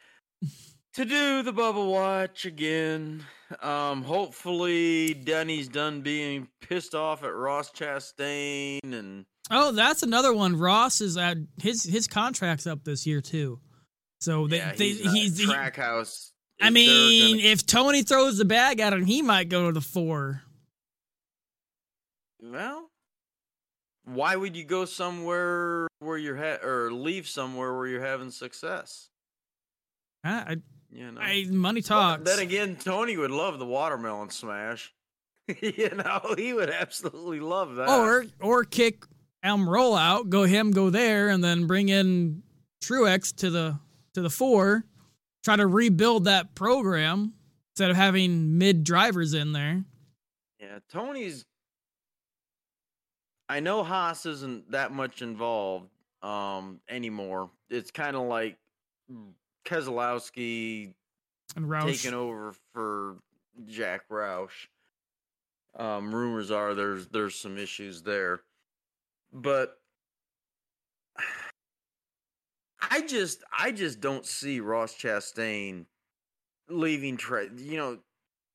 to 0.94 1.04
do 1.04 1.42
the 1.42 1.52
bubble 1.52 1.92
watch 1.92 2.46
again. 2.46 3.24
Um, 3.60 4.02
hopefully 4.04 5.12
Denny's 5.14 5.66
done 5.68 6.02
being 6.02 6.46
pissed 6.60 6.94
off 6.94 7.24
at 7.24 7.34
Ross 7.34 7.70
Chastain 7.72 8.78
and 8.84 9.24
oh, 9.50 9.72
that's 9.72 10.02
another 10.04 10.32
one. 10.32 10.56
Ross 10.56 11.00
is 11.00 11.16
at 11.16 11.36
his 11.60 11.82
his 11.82 12.06
contract's 12.06 12.66
up 12.68 12.84
this 12.84 13.06
year 13.06 13.20
too, 13.20 13.58
so 14.20 14.46
they, 14.46 14.58
yeah, 14.58 14.72
they, 14.76 14.88
he's, 14.90 15.04
not- 15.04 15.14
he's 15.14 15.38
he- 15.38 15.46
Trackhouse. 15.46 16.30
I 16.62 16.70
mean, 16.70 17.38
gonna- 17.38 17.48
if 17.48 17.66
Tony 17.66 18.02
throws 18.02 18.38
the 18.38 18.44
bag 18.44 18.78
at 18.80 18.92
him, 18.92 19.04
he 19.04 19.22
might 19.22 19.48
go 19.48 19.66
to 19.66 19.72
the 19.72 19.80
four. 19.80 20.42
well, 22.42 22.90
why 24.04 24.36
would 24.36 24.56
you 24.56 24.64
go 24.64 24.84
somewhere 24.84 25.86
where 26.00 26.18
you're 26.18 26.36
ha- 26.36 26.64
or 26.66 26.92
leave 26.92 27.28
somewhere 27.28 27.74
where 27.76 27.86
you're 27.86 28.04
having 28.04 28.30
success? 28.30 29.08
I, 30.24 30.56
You 30.92 31.12
know, 31.12 31.20
I, 31.20 31.46
I 31.48 31.50
money 31.50 31.80
But 31.80 31.86
talks. 31.88 32.30
Then 32.30 32.40
again, 32.40 32.76
Tony 32.76 33.16
would 33.16 33.30
love 33.30 33.58
the 33.58 33.66
watermelon 33.66 34.30
smash. 34.30 34.92
you 35.60 35.90
know, 35.90 36.34
he 36.36 36.52
would 36.52 36.70
absolutely 36.70 37.40
love 37.40 37.76
that. 37.76 37.88
or 37.88 38.26
or 38.40 38.64
kick 38.64 39.04
Almirola 39.44 40.00
out, 40.00 40.30
go 40.30 40.44
him, 40.44 40.70
go 40.72 40.90
there, 40.90 41.28
and 41.28 41.42
then 41.42 41.66
bring 41.66 41.88
in 41.88 42.42
Truex 42.82 43.34
to 43.36 43.50
the 43.50 43.78
to 44.14 44.20
the 44.22 44.30
four. 44.30 44.84
Try 45.42 45.56
to 45.56 45.66
rebuild 45.66 46.24
that 46.24 46.54
program 46.54 47.32
instead 47.72 47.90
of 47.90 47.96
having 47.96 48.58
mid 48.58 48.84
drivers 48.84 49.32
in 49.32 49.52
there. 49.52 49.84
yeah, 50.60 50.80
Tony's. 50.90 51.44
I 53.48 53.60
know 53.60 53.82
Haas 53.82 54.26
isn't 54.26 54.70
that 54.70 54.92
much 54.92 55.22
involved 55.22 55.88
um 56.22 56.80
anymore. 56.88 57.50
It's 57.70 57.90
kind 57.90 58.16
of 58.16 58.22
like 58.22 58.58
Keselowski 59.70 60.92
And 61.56 61.66
Roush. 61.66 62.02
taking 62.02 62.14
over 62.14 62.54
for 62.74 63.16
Jack 63.66 64.08
Roush. 64.10 64.66
Um, 65.78 66.12
rumors 66.12 66.50
are 66.50 66.74
there's 66.74 67.06
there's 67.08 67.36
some 67.36 67.56
issues 67.56 68.02
there, 68.02 68.40
but 69.32 69.78
I 72.80 73.02
just 73.02 73.44
I 73.56 73.70
just 73.70 74.00
don't 74.00 74.26
see 74.26 74.58
Ross 74.60 74.94
Chastain 74.96 75.84
leaving. 76.68 77.16
Tra- 77.16 77.46
you 77.56 77.76
know, 77.76 77.98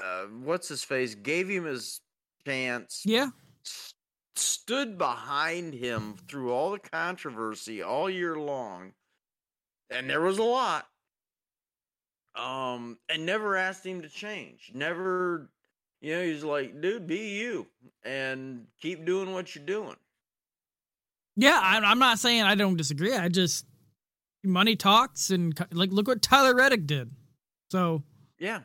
uh, 0.03 0.23
what's 0.43 0.67
his 0.67 0.83
face 0.83 1.15
gave 1.15 1.47
him 1.47 1.63
his 1.63 2.01
chance. 2.45 3.03
Yeah. 3.05 3.29
s- 3.65 3.93
stood 4.35 4.97
behind 4.97 5.73
him 5.73 6.15
through 6.27 6.51
all 6.51 6.71
the 6.71 6.79
controversy 6.79 7.81
all 7.81 8.09
year 8.09 8.35
long, 8.35 8.91
and 9.89 10.09
there 10.09 10.21
was 10.21 10.37
a 10.39 10.43
lot. 10.43 10.85
Um, 12.35 12.97
and 13.09 13.25
never 13.25 13.55
asked 13.55 13.85
him 13.85 14.01
to 14.01 14.09
change. 14.09 14.71
Never, 14.73 15.49
you 16.01 16.13
know, 16.15 16.23
he's 16.23 16.43
like, 16.43 16.81
dude, 16.81 17.07
be 17.07 17.37
you 17.39 17.67
and 18.03 18.67
keep 18.81 19.05
doing 19.05 19.31
what 19.31 19.55
you're 19.55 19.65
doing. 19.65 19.95
Yeah, 21.37 21.59
I, 21.61 21.77
I'm 21.77 21.99
not 21.99 22.19
saying 22.19 22.43
I 22.43 22.55
don't 22.55 22.77
disagree. 22.77 23.13
I 23.13 23.29
just 23.29 23.65
money 24.43 24.75
talks, 24.75 25.29
and 25.31 25.57
like 25.71 25.91
look 25.91 26.07
what 26.07 26.21
Tyler 26.21 26.55
Reddick 26.55 26.85
did. 26.87 27.11
So 27.71 28.03
Yeah. 28.39 28.61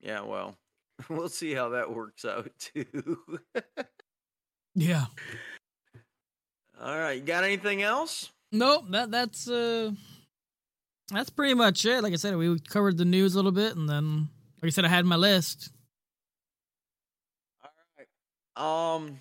Yeah, 0.00 0.22
well, 0.22 0.56
we'll 1.08 1.28
see 1.28 1.52
how 1.54 1.70
that 1.70 1.92
works 1.94 2.24
out 2.24 2.50
too. 2.58 3.40
yeah, 4.74 5.06
all 6.80 6.98
right, 6.98 7.18
you 7.18 7.22
got 7.22 7.44
anything 7.44 7.82
else? 7.82 8.30
no, 8.52 8.82
that 8.90 9.10
that's 9.10 9.48
uh 9.48 9.92
that's 11.16 11.30
pretty 11.30 11.54
much 11.54 11.84
it. 11.84 12.02
Like 12.02 12.12
I 12.12 12.16
said, 12.16 12.36
we 12.36 12.58
covered 12.60 12.98
the 12.98 13.04
news 13.04 13.34
a 13.34 13.38
little 13.38 13.52
bit, 13.52 13.76
and 13.76 13.88
then 13.88 14.28
like 14.62 14.68
I 14.68 14.70
said, 14.70 14.84
I 14.84 14.88
had 14.88 15.04
my 15.04 15.16
list. 15.16 15.70
All 17.64 17.70
right. 17.98 18.96
Um, 18.96 19.20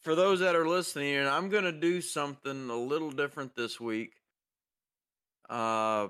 for 0.00 0.14
those 0.14 0.40
that 0.40 0.56
are 0.56 0.68
listening, 0.68 1.16
and 1.16 1.28
I'm 1.28 1.48
gonna 1.48 1.72
do 1.72 2.00
something 2.00 2.70
a 2.70 2.76
little 2.76 3.10
different 3.10 3.54
this 3.54 3.80
week. 3.80 4.12
Uh, 5.48 6.08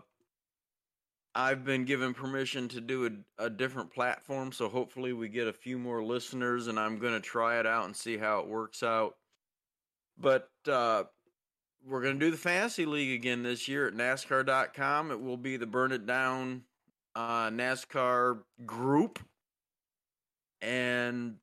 I've 1.34 1.64
been 1.64 1.84
given 1.84 2.12
permission 2.12 2.68
to 2.68 2.80
do 2.80 3.06
a, 3.38 3.44
a 3.44 3.50
different 3.50 3.92
platform, 3.92 4.52
so 4.52 4.68
hopefully 4.68 5.12
we 5.12 5.28
get 5.28 5.46
a 5.46 5.52
few 5.52 5.78
more 5.78 6.02
listeners, 6.02 6.66
and 6.66 6.78
I'm 6.78 6.98
gonna 6.98 7.20
try 7.20 7.58
it 7.58 7.66
out 7.66 7.86
and 7.86 7.96
see 7.96 8.16
how 8.16 8.40
it 8.40 8.48
works 8.48 8.82
out. 8.82 9.14
But 10.18 10.50
uh, 10.68 11.04
we're 11.86 12.02
gonna 12.02 12.18
do 12.18 12.30
the 12.30 12.36
fantasy 12.36 12.86
league 12.86 13.18
again 13.18 13.42
this 13.42 13.68
year 13.68 13.88
at 13.88 13.94
NASCAR.com. 13.94 15.10
It 15.10 15.20
will 15.20 15.36
be 15.36 15.56
the 15.56 15.66
Burn 15.66 15.92
It 15.92 16.06
Down 16.06 16.64
uh, 17.14 17.50
NASCAR 17.50 18.38
group, 18.64 19.18
and 20.60 21.36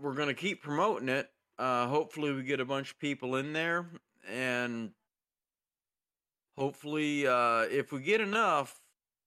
we're 0.00 0.14
going 0.14 0.28
to 0.28 0.34
keep 0.34 0.62
promoting 0.62 1.08
it. 1.08 1.28
Uh, 1.58 1.86
hopefully, 1.86 2.32
we 2.32 2.42
get 2.42 2.60
a 2.60 2.64
bunch 2.64 2.92
of 2.92 2.98
people 2.98 3.36
in 3.36 3.52
there, 3.52 3.86
and 4.28 4.90
hopefully, 6.56 7.26
uh, 7.26 7.62
if 7.70 7.92
we 7.92 8.00
get 8.00 8.20
enough, 8.20 8.80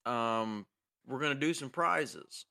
um, 0.05 0.65
we're 1.07 1.19
going 1.19 1.33
to 1.33 1.39
do 1.39 1.53
some 1.53 1.69
prizes. 1.69 2.45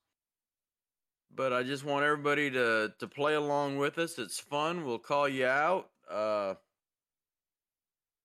But 1.35 1.53
I 1.53 1.63
just 1.63 1.85
want 1.85 2.05
everybody 2.05 2.51
to 2.51 2.93
to 2.99 3.09
play 3.09 3.35
along 3.35 3.79
with 3.79 3.99
us. 3.99 4.19
It's 4.19 4.39
fun. 4.39 4.85
We'll 4.85 4.99
call 4.99 5.29
you 5.29 5.47
out. 5.47 5.89
Uh, 6.11 6.55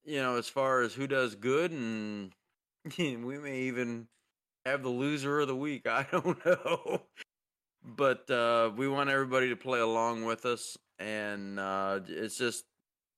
you 0.07 0.19
know, 0.21 0.37
as 0.37 0.49
far 0.49 0.81
as 0.81 0.95
who 0.95 1.05
does 1.05 1.35
good, 1.35 1.71
and 1.71 2.31
we 2.97 3.37
may 3.37 3.59
even 3.61 4.07
have 4.65 4.81
the 4.81 4.89
loser 4.89 5.41
of 5.41 5.47
the 5.47 5.55
week. 5.55 5.85
I 5.87 6.07
don't 6.11 6.43
know 6.43 7.03
but 7.87 8.29
uh, 8.29 8.71
we 8.75 8.87
want 8.87 9.09
everybody 9.09 9.49
to 9.49 9.55
play 9.55 9.79
along 9.79 10.25
with 10.25 10.45
us 10.45 10.77
and 10.99 11.59
uh, 11.59 11.99
it's 12.07 12.37
just 12.37 12.65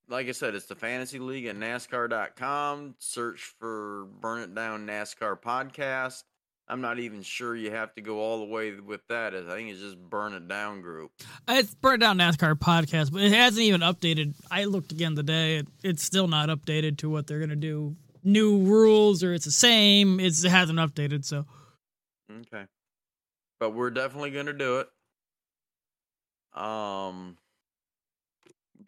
like 0.07 0.27
i 0.27 0.31
said 0.31 0.55
it's 0.55 0.67
the 0.67 0.75
fantasy 0.75 1.19
league 1.19 1.45
at 1.45 1.55
nascar.com 1.55 2.95
search 2.99 3.53
for 3.59 4.07
burn 4.19 4.41
it 4.41 4.53
down 4.53 4.85
nascar 4.85 5.39
podcast 5.39 6.23
i'm 6.69 6.81
not 6.81 6.99
even 6.99 7.21
sure 7.21 7.55
you 7.55 7.71
have 7.71 7.93
to 7.95 8.01
go 8.01 8.19
all 8.19 8.39
the 8.39 8.51
way 8.51 8.71
with 8.79 9.01
that 9.09 9.35
i 9.35 9.41
think 9.55 9.69
it's 9.69 9.79
just 9.81 9.97
burn 9.97 10.33
it 10.33 10.47
down 10.47 10.81
group 10.81 11.11
It's 11.47 11.73
Burn 11.75 11.99
Down 11.99 12.17
NASCAR 12.17 12.55
podcast, 12.55 13.11
but 13.11 13.21
it 13.21 13.31
hasn't 13.31 13.63
even 13.63 13.81
updated. 13.81 14.35
I 14.51 14.65
looked 14.65 14.91
again 14.91 15.15
today; 15.15 15.57
it, 15.57 15.67
it's 15.83 16.03
still 16.03 16.27
not 16.27 16.49
updated 16.49 16.97
to 16.99 17.09
what 17.09 17.27
they're 17.27 17.39
gonna 17.39 17.55
do. 17.55 17.95
New 18.23 18.59
rules, 18.63 19.23
or 19.23 19.33
it's 19.33 19.45
the 19.45 19.51
same. 19.51 20.19
It's, 20.19 20.43
it 20.43 20.49
hasn't 20.49 20.77
updated, 20.79 21.25
so 21.25 21.45
okay 22.31 22.65
but 23.59 23.71
we're 23.71 23.89
definitely 23.89 24.31
going 24.31 24.45
to 24.45 24.53
do 24.53 24.79
it 24.79 24.87
um 26.59 27.37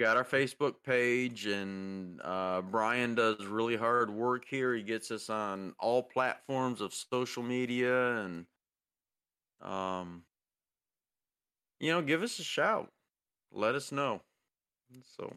got 0.01 0.17
our 0.17 0.23
facebook 0.23 0.73
page 0.83 1.45
and 1.45 2.19
uh 2.23 2.59
brian 2.61 3.13
does 3.13 3.45
really 3.45 3.75
hard 3.75 4.09
work 4.09 4.45
here. 4.49 4.73
He 4.73 4.81
gets 4.81 5.11
us 5.11 5.29
on 5.29 5.75
all 5.79 6.01
platforms 6.01 6.81
of 6.81 6.91
social 6.91 7.43
media 7.43 8.17
and 8.17 8.45
um 9.61 10.23
you 11.79 11.91
know 11.91 12.01
give 12.01 12.23
us 12.23 12.39
a 12.39 12.43
shout. 12.43 12.91
Let 13.51 13.75
us 13.75 13.91
know. 13.91 14.21
So 15.17 15.35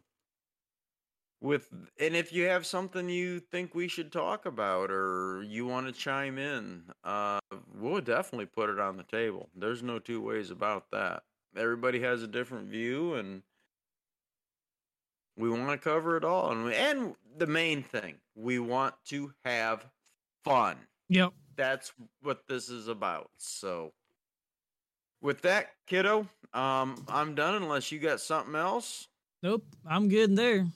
with 1.43 1.69
and 2.01 2.17
if 2.17 2.33
you 2.33 2.45
have 2.45 2.65
something 2.65 3.11
you 3.11 3.41
think 3.41 3.75
we 3.75 3.87
should 3.87 4.11
talk 4.11 4.47
about 4.47 4.91
or 4.91 5.45
you 5.47 5.67
want 5.67 5.87
to 5.87 5.93
chime 5.93 6.39
in 6.39 6.85
uh 7.05 7.39
we'll 7.79 8.01
definitely 8.01 8.47
put 8.47 8.71
it 8.71 8.79
on 8.79 8.97
the 8.97 9.03
table. 9.03 9.51
There's 9.55 9.83
no 9.83 9.99
two 9.99 10.23
ways 10.23 10.51
about 10.51 10.91
that. 10.93 11.25
Everybody 11.55 12.01
has 12.01 12.23
a 12.23 12.27
different 12.27 12.69
view 12.69 13.15
and 13.15 13.43
we 15.37 15.49
want 15.51 15.69
to 15.71 15.79
cover 15.79 16.17
it 16.17 16.25
all 16.25 16.51
and 16.53 16.73
and 16.73 17.15
the 17.39 17.47
main 17.47 17.83
thing 17.83 18.15
we 18.35 18.59
want 18.59 18.95
to 19.07 19.33
have 19.45 19.85
fun 20.45 20.77
Yep. 21.09 21.33
that's 21.57 21.93
what 22.23 22.47
this 22.49 22.69
is 22.69 22.89
about 22.89 23.31
so 23.39 23.93
with 25.21 25.41
that 25.43 25.71
kiddo 25.87 26.29
um 26.53 27.05
i'm 27.09 27.35
done 27.35 27.55
unless 27.57 27.91
you 27.93 27.99
got 27.99 28.21
something 28.21 28.55
else 28.55 29.09
Nope. 29.43 29.67
I'm 29.87 30.09
good 30.09 30.35
there. 30.37 30.67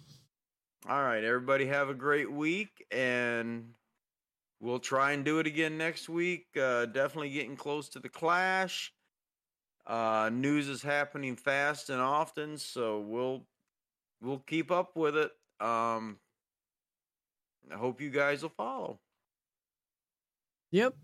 All 0.87 1.03
right, 1.03 1.25
everybody 1.25 1.65
have 1.65 1.89
a 1.89 1.95
great 1.95 2.31
week 2.31 2.85
and 2.91 3.71
we'll 4.61 4.79
try 4.79 5.13
and 5.13 5.25
do 5.25 5.39
it 5.39 5.47
again 5.47 5.79
next 5.79 6.11
week. 6.11 6.45
Uh, 6.55 6.85
definitely 6.85 7.31
getting 7.31 7.57
close 7.57 7.89
to 7.89 7.99
the 7.99 8.11
clash. 8.11 8.93
Uh, 9.87 10.29
news 10.31 10.69
is 10.69 10.83
happening 10.83 11.35
fast 11.35 11.89
and 11.89 11.99
often, 12.03 12.59
so 12.59 13.01
we'll 13.01 13.47
we'll 14.21 14.39
keep 14.41 14.71
up 14.71 14.97
with 14.97 15.17
it. 15.17 15.33
Um, 15.61 16.19
I 17.71 17.77
hope 17.77 18.01
you 18.01 18.11
guys 18.11 18.43
will 18.43 18.51
follow. 18.51 19.01
Yep. 20.71 20.95